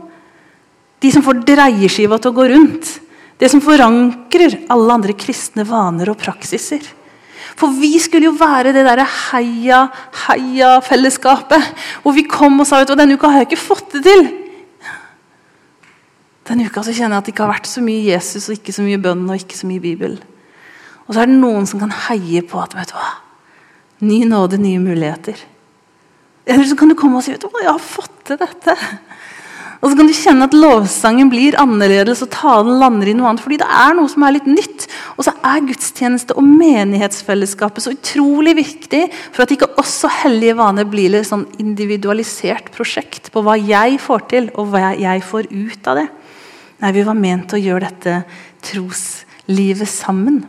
De 1.00 1.12
som 1.14 1.22
får 1.22 1.44
dreieskiva 1.46 2.18
til 2.18 2.32
å 2.32 2.38
gå 2.40 2.48
rundt. 2.50 2.90
Det 3.38 3.48
som 3.48 3.62
forankrer 3.64 4.66
alle 4.68 4.98
andre 4.98 5.14
kristne 5.16 5.64
vaner 5.64 6.10
og 6.12 6.18
praksiser. 6.20 6.82
For 7.60 7.76
vi 7.76 7.92
skulle 8.00 8.30
jo 8.30 8.36
være 8.40 8.72
det 8.72 8.86
derre 8.86 9.04
heia, 9.04 9.82
heia-fellesskapet. 10.24 11.66
Hvor 12.02 12.16
vi 12.16 12.24
kom 12.24 12.62
og 12.62 12.68
sa 12.68 12.80
at 12.80 12.92
denne 12.96 13.18
uka 13.18 13.28
har 13.28 13.42
jeg 13.42 13.50
ikke 13.50 13.66
fått 13.66 13.98
det 13.98 14.04
til. 14.06 14.30
Denne 16.48 16.66
uka 16.66 16.82
så 16.82 16.94
kjenner 16.96 17.18
jeg 17.18 17.20
at 17.20 17.28
det 17.28 17.34
ikke 17.34 17.44
har 17.44 17.52
vært 17.52 17.68
så 17.68 17.84
mye 17.84 18.06
Jesus 18.08 18.48
og 18.48 18.56
ikke 18.56 18.74
så 18.74 18.84
mye 18.86 19.00
bønn 19.02 19.28
og 19.28 19.36
ikke 19.36 19.58
så 19.58 19.68
mye 19.68 19.82
Bibel. 19.84 20.16
Og 21.04 21.12
så 21.12 21.22
er 21.22 21.30
det 21.30 21.36
noen 21.42 21.68
som 21.68 21.82
kan 21.82 21.92
heie 22.08 22.42
på 22.46 22.58
at 22.62 22.74
vet 22.78 22.90
du 22.90 22.96
hva, 22.96 23.12
ny 24.08 24.22
nåde, 24.30 24.58
nye 24.62 24.80
muligheter. 24.82 25.38
Eller 26.48 26.66
så 26.66 26.78
kan 26.78 26.90
du 26.90 26.96
komme 26.98 27.20
og 27.20 27.26
si 27.26 27.34
vet 27.34 27.44
du 27.44 27.60
jeg 27.60 27.68
har 27.68 27.82
fått 27.82 28.14
til 28.30 28.40
dette. 28.40 28.76
Og 29.80 29.88
så 29.88 29.96
kan 29.96 30.08
du 30.08 30.16
kjenne 30.16 30.48
at 30.48 30.56
lovsangen 30.56 31.30
blir 31.32 31.56
annerledes, 31.60 32.20
og 32.24 32.32
talen 32.34 32.80
lander 32.82 33.08
i 33.08 33.14
noe 33.16 33.30
annet. 33.30 33.42
Fordi 33.44 33.60
det 33.62 33.68
er 33.68 33.94
noe 33.96 34.10
som 34.12 34.26
er 34.26 34.34
litt 34.36 34.48
nytt. 34.50 34.89
Og 35.20 35.26
så 35.26 35.34
er 35.44 35.66
gudstjeneste 35.68 36.32
og 36.40 36.46
menighetsfellesskapet 36.48 37.84
så 37.84 37.92
utrolig 37.92 38.54
viktig 38.56 39.02
for 39.34 39.44
at 39.44 39.50
ikke 39.52 39.68
også 39.82 40.08
hellige 40.22 40.56
vaner 40.56 40.88
blir 40.88 41.12
et 41.18 41.28
sånn 41.28 41.44
individualisert 41.60 42.70
prosjekt 42.72 43.28
på 43.34 43.42
hva 43.44 43.58
jeg 43.60 43.98
får 44.00 44.24
til, 44.32 44.48
og 44.56 44.72
hva 44.72 44.94
jeg 44.96 45.20
får 45.28 45.50
ut 45.52 45.92
av 45.92 46.00
det. 46.00 46.06
Nei, 46.80 46.94
vi 46.96 47.04
var 47.04 47.20
ment 47.20 47.52
å 47.52 47.60
gjøre 47.60 47.90
dette 47.90 48.16
troslivet 48.64 49.92
sammen. 49.92 50.40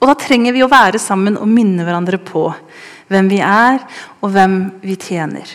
Og 0.00 0.08
da 0.08 0.16
trenger 0.16 0.56
vi 0.56 0.64
å 0.64 0.72
være 0.72 1.00
sammen 1.02 1.36
og 1.36 1.52
minne 1.52 1.84
hverandre 1.84 2.16
på 2.16 2.48
hvem 3.12 3.28
vi 3.28 3.44
er, 3.44 3.82
og 4.24 4.32
hvem 4.32 4.60
vi 4.80 4.96
tjener. 4.96 5.52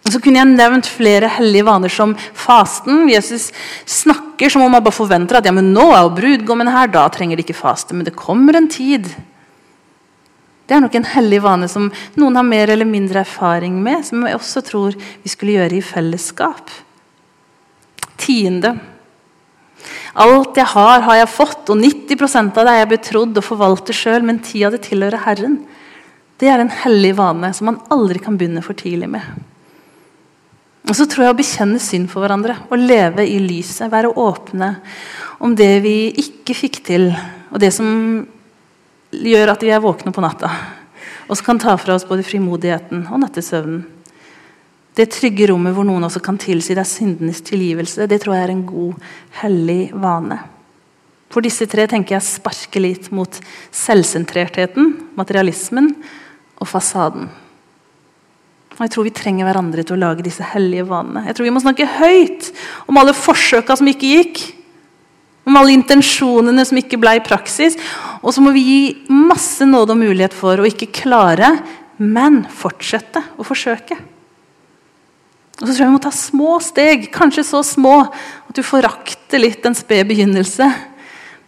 Og 0.00 0.14
så 0.14 0.20
kunne 0.22 0.40
jeg 0.40 0.48
nevnt 0.56 0.88
flere 0.88 1.28
hellige 1.36 1.66
vaner 1.68 1.92
som 1.92 2.14
fasten. 2.16 3.04
Jesus 3.10 3.50
snakker 3.84 4.52
som 4.52 4.64
om 4.64 4.72
man 4.72 4.84
bare 4.84 4.96
forventer 4.96 5.38
at 5.38 5.48
ja, 5.48 5.52
men 5.54 5.74
nå 5.74 5.90
er 5.92 6.06
jo 6.06 6.14
brudgommen 6.16 6.70
her, 6.72 6.88
da 6.92 7.04
trenger 7.12 7.36
de 7.36 7.44
ikke 7.44 7.58
faste. 7.58 7.96
Men 7.96 8.08
det 8.08 8.16
kommer 8.16 8.56
en 8.56 8.70
tid. 8.72 9.10
Det 10.70 10.76
er 10.76 10.84
nok 10.84 10.94
en 10.96 11.08
hellig 11.12 11.42
vane 11.42 11.66
som 11.68 11.88
noen 12.20 12.38
har 12.38 12.46
mer 12.46 12.70
eller 12.72 12.88
mindre 12.88 13.24
erfaring 13.24 13.76
med, 13.82 14.04
som 14.06 14.22
jeg 14.24 14.38
også 14.38 14.62
tror 14.68 14.94
vi 14.94 15.32
skulle 15.32 15.58
gjøre 15.58 15.76
i 15.76 15.84
fellesskap. 15.84 16.70
Tiende. 18.20 18.76
Alt 20.20 20.56
jeg 20.58 20.68
har, 20.72 21.04
har 21.06 21.20
jeg 21.20 21.32
fått, 21.34 21.72
og 21.74 21.82
90% 21.82 22.54
av 22.54 22.66
det 22.66 22.72
er 22.72 22.80
jeg 22.84 22.92
betrodd 22.94 23.42
og 23.42 23.46
forvalter 23.46 23.96
sjøl, 23.96 24.24
men 24.26 24.40
ti 24.46 24.62
av 24.66 24.74
det 24.76 24.84
tilhører 24.88 25.26
Herren. 25.26 25.60
Det 26.40 26.48
er 26.48 26.62
en 26.62 26.72
hellig 26.84 27.16
vane 27.18 27.52
som 27.56 27.72
man 27.72 27.80
aldri 27.92 28.22
kan 28.22 28.38
begynne 28.40 28.62
for 28.64 28.78
tidlig 28.78 29.10
med. 29.12 29.26
Og 30.88 30.96
så 30.96 31.06
tror 31.06 31.26
jeg 31.26 31.34
å 31.34 31.38
bekjenne 31.38 31.80
synd 31.82 32.08
for 32.10 32.24
hverandre, 32.24 32.56
å 32.72 32.78
leve 32.78 33.26
i 33.28 33.38
lyset, 33.42 33.90
være 33.92 34.14
åpne 34.16 34.72
om 35.44 35.54
det 35.56 35.72
vi 35.84 35.94
ikke 36.22 36.56
fikk 36.56 36.80
til, 36.88 37.10
og 37.50 37.60
det 37.62 37.72
som 37.74 37.88
gjør 39.10 39.52
at 39.52 39.64
vi 39.64 39.72
er 39.74 39.82
våkne 39.82 40.12
på 40.14 40.24
natta. 40.24 40.50
Og 41.28 41.36
som 41.38 41.46
kan 41.46 41.60
ta 41.62 41.76
fra 41.78 41.94
oss 41.96 42.06
både 42.08 42.26
frimodigheten 42.26 43.04
og 43.10 43.22
nattesøvnen. 43.22 43.84
Det 44.98 45.06
trygge 45.14 45.46
rommet 45.52 45.74
hvor 45.76 45.86
noen 45.86 46.04
også 46.08 46.22
kan 46.24 46.38
tilsi 46.40 46.74
deg 46.74 46.88
syndenes 46.88 47.44
tilgivelse, 47.46 48.08
det 48.10 48.18
tror 48.24 48.34
jeg 48.36 48.48
er 48.48 48.54
en 48.56 48.64
god, 48.66 49.12
hellig 49.40 49.82
vane. 49.94 50.40
For 51.30 51.46
disse 51.46 51.68
tre 51.70 51.84
tenker 51.86 52.16
jeg 52.16 52.26
sparker 52.26 52.82
litt 52.82 53.06
mot 53.14 53.38
selvsentrertheten, 53.70 54.96
materialismen 55.18 55.92
og 56.58 56.66
fasaden. 56.68 57.30
Og 58.80 58.86
jeg 58.86 58.94
tror 58.94 59.04
vi 59.04 59.12
trenger 59.12 59.44
hverandre 59.44 59.82
til 59.84 59.98
å 59.98 60.00
lage 60.00 60.24
disse 60.24 60.46
hellige 60.54 60.86
vanene. 60.88 61.26
Jeg 61.28 61.36
tror 61.36 61.44
vi 61.44 61.52
må 61.52 61.60
snakke 61.60 61.84
høyt 61.98 62.46
om 62.88 62.96
alle 62.96 63.12
forsøka 63.12 63.76
som 63.76 63.90
ikke 63.90 64.12
gikk. 64.14 64.40
Om 65.44 65.58
alle 65.60 65.74
intensjonene 65.76 66.64
som 66.64 66.80
ikke 66.80 66.96
ble 67.02 67.18
i 67.18 67.22
praksis. 67.24 67.76
Og 68.24 68.32
så 68.32 68.40
må 68.40 68.54
vi 68.56 68.64
gi 68.64 68.80
masse 69.12 69.68
nåde 69.68 69.92
og 69.92 70.00
mulighet 70.00 70.32
for 70.36 70.56
å 70.56 70.64
ikke 70.64 70.88
klare, 71.02 71.52
men 72.00 72.40
fortsette 72.48 73.20
å 73.36 73.44
forsøke. 73.44 74.00
Og 75.60 75.66
så 75.66 75.74
tror 75.74 75.82
jeg 75.82 75.90
vi 75.90 75.96
må 75.98 76.04
ta 76.08 76.16
små 76.16 76.56
steg, 76.64 77.10
kanskje 77.12 77.44
så 77.50 77.60
små 77.66 77.98
at 78.08 78.56
du 78.56 78.64
forakter 78.64 79.44
litt 79.44 79.66
en 79.68 79.76
sped 79.76 80.08
begynnelse. 80.08 80.72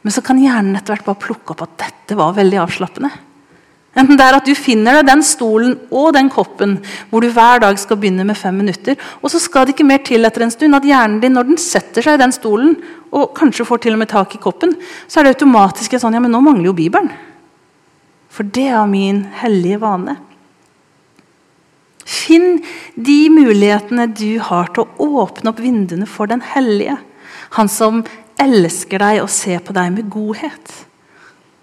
Men 0.04 0.12
så 0.12 0.20
kan 0.20 0.40
hjernen 0.42 0.76
etter 0.76 0.98
hvert 0.98 1.08
bare 1.08 1.24
plukke 1.30 1.56
opp 1.56 1.64
at 1.64 1.78
dette 1.86 2.20
var 2.20 2.36
veldig 2.36 2.60
avslappende. 2.60 3.08
Enten 3.92 4.16
det 4.16 4.24
er 4.24 4.38
at 4.38 4.46
du 4.48 4.54
finner 4.56 4.98
deg 4.98 5.08
den 5.10 5.22
stolen 5.26 5.74
og 5.92 6.14
den 6.16 6.30
koppen 6.32 6.78
hvor 7.10 7.20
du 7.20 7.28
hver 7.32 7.60
dag 7.60 7.76
skal 7.80 7.98
begynne 8.00 8.24
med 8.24 8.38
fem 8.40 8.56
minutter, 8.56 8.96
og 9.20 9.28
så 9.28 9.40
skal 9.42 9.66
det 9.66 9.74
ikke 9.74 9.88
mer 9.88 10.00
til 10.06 10.24
etter 10.24 10.46
en 10.46 10.54
stund 10.54 10.78
at 10.78 10.86
hjernen 10.88 11.20
din 11.20 11.36
når 11.36 11.50
den 11.50 11.60
setter 11.60 12.04
seg 12.04 12.16
i 12.16 12.22
den 12.22 12.32
stolen, 12.32 12.78
og 13.12 13.34
kanskje 13.36 13.66
får 13.68 13.82
til 13.84 13.98
og 13.98 14.00
med 14.00 14.08
tak 14.08 14.32
i 14.32 14.40
koppen, 14.40 14.72
så 15.04 15.20
er 15.20 15.28
det 15.28 15.34
automatisk 15.36 15.98
sånn 16.00 16.16
ja, 16.16 16.22
men 16.24 16.32
nå 16.32 16.40
mangler 16.40 16.70
jo 16.70 16.76
Bibelen. 16.76 17.12
For 18.32 18.48
det 18.48 18.70
er 18.72 18.88
min 18.88 19.26
hellige 19.42 19.82
vane. 19.82 20.16
Finn 22.08 22.62
de 22.96 23.18
mulighetene 23.30 24.08
du 24.08 24.40
har 24.42 24.72
til 24.72 24.86
å 24.86 25.10
åpne 25.22 25.52
opp 25.52 25.60
vinduene 25.60 26.08
for 26.08 26.30
den 26.32 26.40
hellige. 26.54 26.96
Han 27.58 27.68
som 27.68 28.00
elsker 28.40 29.04
deg 29.04 29.20
og 29.22 29.30
ser 29.30 29.60
på 29.60 29.76
deg 29.76 29.92
med 29.92 30.08
godhet. 30.12 30.72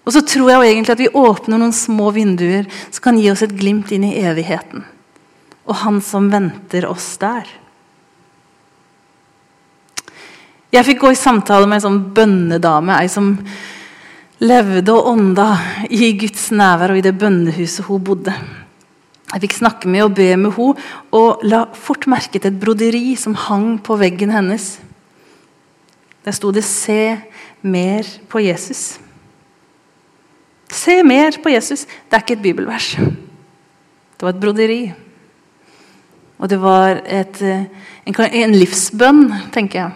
Og 0.04 0.14
så 0.14 0.22
tror 0.26 0.50
jeg 0.50 0.72
egentlig 0.72 0.94
at 0.96 1.02
vi 1.02 1.12
åpner 1.12 1.60
noen 1.60 1.74
små 1.76 2.10
vinduer 2.14 2.68
som 2.88 3.04
kan 3.04 3.18
gi 3.20 3.28
oss 3.32 3.44
et 3.44 3.56
glimt 3.56 3.92
inn 3.92 4.06
i 4.08 4.16
evigheten. 4.24 4.84
Og 5.68 5.74
Han 5.84 6.00
som 6.02 6.30
venter 6.32 6.86
oss 6.88 7.12
der. 7.20 7.46
Jeg 10.70 10.86
fikk 10.86 11.02
gå 11.02 11.10
i 11.12 11.18
samtale 11.18 11.66
med 11.66 11.80
en 11.80 11.86
sånn 11.88 12.02
bønnedame, 12.14 12.94
ei 13.02 13.10
som 13.10 13.32
levde 14.40 14.94
og 14.94 15.08
ånda 15.10 15.48
i 15.90 16.12
Guds 16.18 16.46
nærvær 16.54 16.94
og 16.94 17.00
i 17.00 17.04
det 17.04 17.16
bønnehuset 17.18 17.88
hun 17.88 18.04
bodde. 18.06 18.34
Jeg 19.30 19.44
fikk 19.44 19.56
snakke 19.58 19.90
med 19.90 20.06
og 20.06 20.14
be 20.14 20.28
med 20.38 20.54
henne, 20.54 20.86
og 21.14 21.42
la 21.46 21.64
fort 21.74 22.06
merke 22.10 22.38
til 22.38 22.50
et 22.50 22.62
broderi 22.62 23.14
som 23.18 23.34
hang 23.34 23.76
på 23.82 23.98
veggen 23.98 24.32
hennes. 24.34 24.78
Der 26.24 26.32
sto 26.32 26.50
det 26.50 26.64
'Se 26.64 27.18
mer 27.62 28.02
på 28.28 28.38
Jesus'. 28.38 29.09
Se 30.70 31.02
mer 31.02 31.34
på 31.42 31.50
Jesus. 31.50 31.86
Det 31.86 32.16
er 32.16 32.24
ikke 32.24 32.38
et 32.38 32.44
bibelvers. 32.44 32.92
Det 32.96 34.26
var 34.26 34.34
et 34.34 34.42
broderi. 34.42 34.82
Og 36.40 36.48
det 36.48 36.60
var 36.60 37.02
et, 37.04 37.42
eh, 37.42 37.66
en, 38.06 38.20
en 38.44 38.54
livsbønn, 38.56 39.26
tenker 39.52 39.82
jeg. 39.82 39.90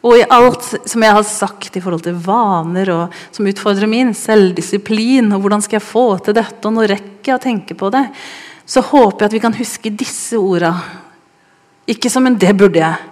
Og 0.00 0.16
i 0.16 0.28
alt 0.32 0.64
som 0.88 1.02
jeg 1.04 1.12
har 1.12 1.26
sagt 1.28 1.76
i 1.76 1.82
forhold 1.84 2.06
til 2.06 2.16
vaner 2.24 2.88
og 2.94 3.16
som 3.34 3.48
utfordrer 3.50 3.90
min, 3.90 4.14
selvdisiplin 4.16 5.28
og 5.36 5.42
hvordan 5.42 5.64
skal 5.64 5.76
jeg 5.76 5.88
få 5.90 6.04
til 6.24 6.36
dette, 6.38 6.62
og 6.64 6.72
nå 6.72 6.86
rekker 6.88 7.34
jeg 7.34 7.36
å 7.36 7.42
tenke 7.42 7.76
på 7.76 7.90
det, 7.92 8.06
så 8.64 8.80
håper 8.86 9.26
jeg 9.26 9.28
at 9.28 9.36
vi 9.36 9.42
kan 9.44 9.58
huske 9.58 9.92
disse 9.92 10.40
orda. 10.40 10.72
Ikke 11.90 12.08
som 12.08 12.26
en 12.26 12.38
'det 12.38 12.56
burde 12.56 12.80
jeg', 12.80 13.06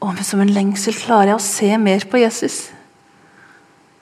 å, 0.00 0.12
men 0.12 0.24
som 0.24 0.40
en 0.40 0.52
lengsel 0.52 0.94
klarer 0.94 1.34
jeg 1.34 1.36
å 1.36 1.48
se 1.50 1.78
mer 1.78 2.00
på 2.08 2.20
Jesus. 2.20 2.70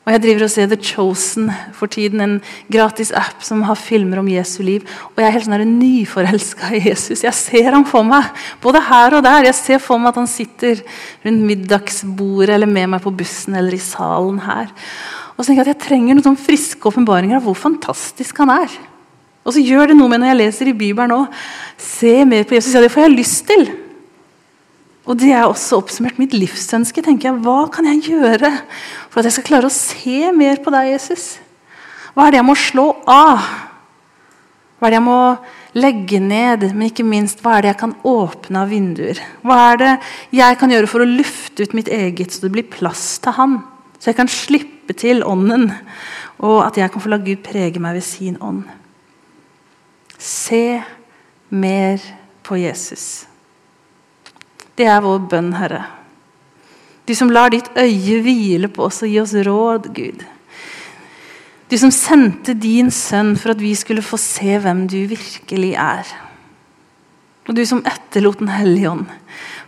Og 0.05 0.12
Jeg 0.12 0.21
driver 0.21 0.43
og 0.45 0.51
ser 0.53 0.67
The 0.69 0.77
Chosen 0.77 1.47
for 1.73 1.88
tiden, 1.88 2.21
en 2.21 2.35
gratis 2.73 3.09
app 3.17 3.40
som 3.45 3.62
har 3.64 3.79
filmer 3.81 4.21
om 4.21 4.29
Jesu 4.29 4.59
liv. 4.62 4.85
Og 5.14 5.23
jeg 5.23 5.27
er 5.31 5.33
helt 5.38 5.47
sånn 5.47 5.79
nyforelska 5.79 6.75
i 6.77 6.83
Jesus. 6.90 7.23
Jeg 7.25 7.33
ser 7.38 7.71
ham 7.73 7.87
for 7.88 8.05
meg, 8.05 8.29
både 8.61 8.83
her 8.85 9.17
og 9.17 9.25
der. 9.25 9.49
Jeg 9.49 9.57
ser 9.57 9.81
for 9.81 9.97
meg 9.97 10.12
at 10.12 10.21
han 10.21 10.29
sitter 10.29 10.83
rundt 11.25 11.47
middagsbordet 11.49 12.53
eller 12.53 12.69
med 12.69 12.93
meg 12.93 13.05
på 13.05 13.14
bussen 13.17 13.57
eller 13.57 13.79
i 13.79 13.81
salen 13.81 14.43
her. 14.45 14.69
Og 15.35 15.40
så 15.40 15.49
tenker 15.49 15.64
jeg 15.64 15.71
at 15.71 15.73
jeg 15.73 15.87
trenger 15.88 16.19
noen 16.19 16.29
sånn 16.29 16.43
friske 16.43 16.93
åpenbaringer 16.93 17.40
av 17.40 17.49
hvor 17.49 17.57
fantastisk 17.57 18.45
han 18.45 18.53
er. 18.53 18.77
Og 19.45 19.57
så 19.57 19.64
gjør 19.64 19.88
det 19.88 19.97
noe 19.97 20.12
med 20.12 20.21
når 20.21 20.35
jeg 20.35 20.40
leser 20.43 20.69
i 20.69 20.77
Bibelen 20.77 21.17
òg. 21.17 21.33
Se 21.81 22.12
mer 22.29 22.45
på 22.45 22.59
Jesus. 22.59 22.77
Ja, 22.77 22.85
det 22.85 22.93
får 22.93 23.07
jeg 23.07 23.17
lyst 23.17 23.49
til. 23.49 23.67
Og 25.05 25.19
det 25.21 25.35
er 25.37 25.45
også 25.45 25.83
oppsummert 25.83 26.19
mitt 26.21 26.33
livsønske. 26.33 27.03
tenker 27.05 27.29
jeg, 27.29 27.40
Hva 27.45 27.69
kan 27.73 27.85
jeg 27.85 28.09
gjøre 28.09 28.51
for 29.11 29.21
at 29.21 29.29
jeg 29.29 29.37
skal 29.37 29.49
klare 29.51 29.69
å 29.69 29.75
se 29.75 30.33
mer 30.33 30.62
på 30.64 30.73
deg, 30.73 30.95
Jesus? 30.95 31.38
Hva 32.14 32.27
er 32.27 32.35
det 32.35 32.40
jeg 32.40 32.49
må 32.49 32.55
slå 32.57 32.87
av? 33.11 33.45
Hva 34.79 34.88
er 34.88 34.95
det 34.95 34.99
jeg 35.01 35.07
må 35.07 35.21
legge 35.77 36.21
ned? 36.23 36.64
Men 36.73 36.88
ikke 36.88 37.05
minst, 37.05 37.43
hva 37.45 37.59
er 37.59 37.64
det 37.64 37.73
jeg 37.75 37.81
kan 37.83 37.95
åpne 38.07 38.62
av 38.62 38.73
vinduer? 38.73 39.21
Hva 39.45 39.59
er 39.73 39.83
det 39.83 39.93
jeg 40.40 40.59
kan 40.61 40.73
gjøre 40.73 40.90
for 40.90 41.05
å 41.05 41.11
lufte 41.11 41.67
ut 41.67 41.77
mitt 41.77 41.93
eget, 41.93 42.33
så 42.33 42.47
det 42.47 42.53
blir 42.57 42.73
plass 42.73 43.19
til 43.25 43.37
Han? 43.37 43.61
Så 43.99 44.11
jeg 44.11 44.19
kan 44.19 44.29
slippe 44.29 44.97
til 44.97 45.23
Ånden, 45.25 45.71
og 46.45 46.59
at 46.67 46.77
jeg 46.81 46.93
kan 46.93 47.01
få 47.01 47.12
la 47.12 47.21
Gud 47.25 47.45
prege 47.45 47.81
meg 47.81 47.97
ved 47.97 48.05
sin 48.05 48.37
ånd. 48.40 48.64
Se 50.21 50.83
mer 51.49 52.01
på 52.45 52.61
Jesus. 52.61 53.25
Det 54.74 54.87
er 54.90 55.02
vår 55.04 55.26
bønn, 55.30 55.52
Herre. 55.54 55.84
Du 57.04 57.12
som 57.14 57.30
lar 57.30 57.52
ditt 57.52 57.68
øye 57.76 58.20
hvile 58.24 58.70
på 58.72 58.87
oss 58.88 59.02
og 59.04 59.12
gi 59.12 59.20
oss 59.20 59.34
råd, 59.46 59.90
Gud. 59.94 60.24
Du 61.68 61.76
som 61.80 61.92
sendte 61.94 62.56
din 62.58 62.90
sønn 62.92 63.34
for 63.40 63.54
at 63.54 63.62
vi 63.62 63.72
skulle 63.76 64.04
få 64.04 64.18
se 64.20 64.58
hvem 64.60 64.84
du 64.90 65.00
virkelig 65.10 65.74
er. 65.80 66.08
Og 67.44 67.56
du 67.56 67.64
som 67.68 67.82
etterlot 67.84 68.40
Den 68.40 68.48
hellige 68.48 68.90
ånd 68.90 69.06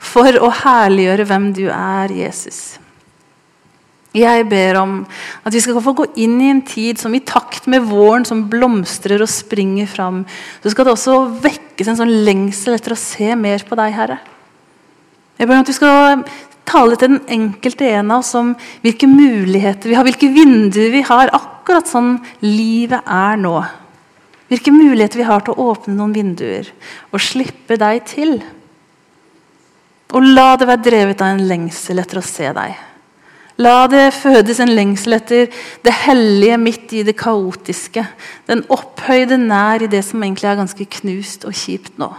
for 0.01 0.37
å 0.41 0.49
herliggjøre 0.63 1.25
hvem 1.29 1.47
du 1.57 1.65
er, 1.73 2.13
Jesus. 2.13 2.79
Jeg 4.17 4.47
ber 4.49 4.79
om 4.81 4.93
at 5.45 5.53
vi 5.53 5.61
skal 5.61 5.81
få 5.83 5.93
gå 5.97 6.07
inn 6.23 6.39
i 6.41 6.51
en 6.53 6.63
tid 6.65 7.01
som 7.01 7.13
i 7.17 7.25
takt 7.27 7.67
med 7.69 7.85
våren 7.89 8.25
som 8.29 8.47
blomstrer 8.49 9.21
og 9.25 9.29
springer 9.33 9.89
fram, 9.91 10.23
så 10.63 10.73
skal 10.73 10.87
det 10.87 10.95
også 10.95 11.17
vekkes 11.43 11.91
en 11.91 11.99
sånn 12.01 12.15
lengsel 12.25 12.77
etter 12.77 12.95
å 12.95 13.01
se 13.01 13.35
mer 13.37 13.65
på 13.67 13.77
deg, 13.77 13.93
Herre. 13.97 14.21
Jeg 15.37 15.49
ber 15.49 15.59
om 15.59 15.65
at 15.65 15.69
du 15.69 15.77
skal 15.77 16.23
tale 16.67 16.97
til 16.99 17.13
den 17.13 17.21
enkelte 17.31 17.89
en 17.93 18.11
av 18.11 18.25
oss 18.25 18.33
om 18.39 18.55
hvilke 18.85 19.09
muligheter 19.11 19.91
vi 19.91 19.97
har, 19.97 20.07
hvilke 20.07 20.31
vinduer 20.33 20.93
vi 20.95 21.03
har, 21.07 21.33
akkurat 21.37 21.89
sånn 21.91 22.17
livet 22.45 23.05
er 23.05 23.39
nå. 23.41 23.57
Hvilke 24.51 24.73
muligheter 24.75 25.21
vi 25.21 25.27
har 25.27 25.43
til 25.45 25.57
å 25.57 25.71
åpne 25.73 25.97
noen 25.97 26.15
vinduer 26.15 26.69
og 27.11 27.23
slippe 27.23 27.79
deg 27.81 28.05
til. 28.09 28.37
Og 30.15 30.29
la 30.37 30.53
det 30.57 30.69
være 30.71 30.87
drevet 30.87 31.23
av 31.23 31.35
en 31.35 31.49
lengsel 31.51 31.99
etter 32.03 32.21
å 32.21 32.27
se 32.27 32.53
deg. 32.55 32.77
La 33.65 33.87
det 33.89 34.11
fødes 34.13 34.61
en 34.61 34.75
lengsel 34.77 35.17
etter 35.17 35.49
det 35.85 35.95
hellige 36.05 36.59
midt 36.61 36.93
i 36.93 37.03
det 37.09 37.17
kaotiske. 37.19 38.05
Den 38.47 38.63
opphøyde 38.73 39.39
nær 39.41 39.83
i 39.83 39.91
det 39.91 40.03
som 40.05 40.23
egentlig 40.23 40.51
er 40.51 40.59
ganske 40.61 40.89
knust 40.99 41.47
og 41.49 41.57
kjipt 41.57 41.97
nå. 42.01 42.11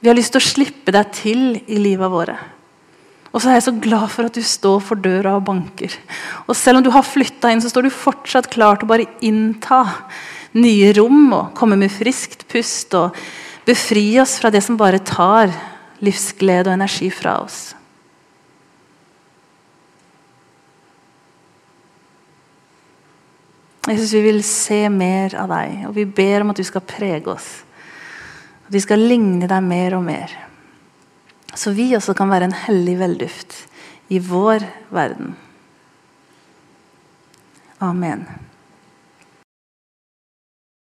Vi 0.00 0.08
har 0.08 0.16
lyst 0.16 0.32
til 0.32 0.40
å 0.40 0.48
slippe 0.48 0.94
deg 0.96 1.12
til 1.12 1.44
i 1.60 1.78
livet 1.80 2.10
våre. 2.12 2.38
Og 3.30 3.38
så 3.38 3.50
er 3.50 3.58
jeg 3.58 3.66
så 3.68 3.74
glad 3.78 4.08
for 4.10 4.26
at 4.26 4.34
du 4.34 4.42
står 4.42 4.80
for 4.82 4.98
døra 4.98 5.36
og 5.38 5.44
banker. 5.46 5.92
Og 6.48 6.56
selv 6.58 6.80
om 6.80 6.86
du 6.86 6.90
har 6.94 7.06
flytta 7.06 7.52
inn, 7.52 7.62
så 7.62 7.70
står 7.70 7.86
du 7.86 7.94
fortsatt 7.94 8.50
klar 8.50 8.80
til 8.80 8.88
å 8.88 8.90
bare 8.90 9.10
innta 9.22 9.84
nye 10.58 10.90
rom 10.96 11.28
og 11.36 11.52
komme 11.58 11.78
med 11.78 11.92
friskt 11.94 12.48
pust 12.50 12.96
og 12.98 13.14
befri 13.68 14.18
oss 14.18 14.38
fra 14.40 14.50
det 14.50 14.64
som 14.66 14.78
bare 14.80 15.02
tar 15.06 15.52
livsglede 16.02 16.72
og 16.72 16.78
energi 16.80 17.10
fra 17.14 17.36
oss. 17.44 17.60
Jeg 23.86 23.96
synes 23.96 24.12
Vi 24.12 24.22
vil 24.22 24.42
se 24.44 24.80
mer 24.92 25.34
av 25.40 25.50
deg, 25.50 25.84
og 25.88 25.94
vi 25.96 26.04
ber 26.04 26.42
om 26.42 26.50
at 26.52 26.58
du 26.58 26.66
skal 26.66 26.84
prege 26.84 27.30
oss. 27.32 27.62
At 28.70 28.76
vi 28.76 28.82
skal 28.84 29.02
ligne 29.02 29.48
deg 29.50 29.64
mer 29.66 29.96
og 29.98 30.04
mer. 30.06 30.30
Så 31.58 31.72
vi 31.74 31.88
også 31.98 32.14
kan 32.14 32.30
være 32.30 32.46
en 32.46 32.54
hellig 32.54 32.94
velduft 33.00 33.56
i 34.14 34.20
vår 34.22 34.62
verden. 34.94 35.32
Amen. 37.82 38.28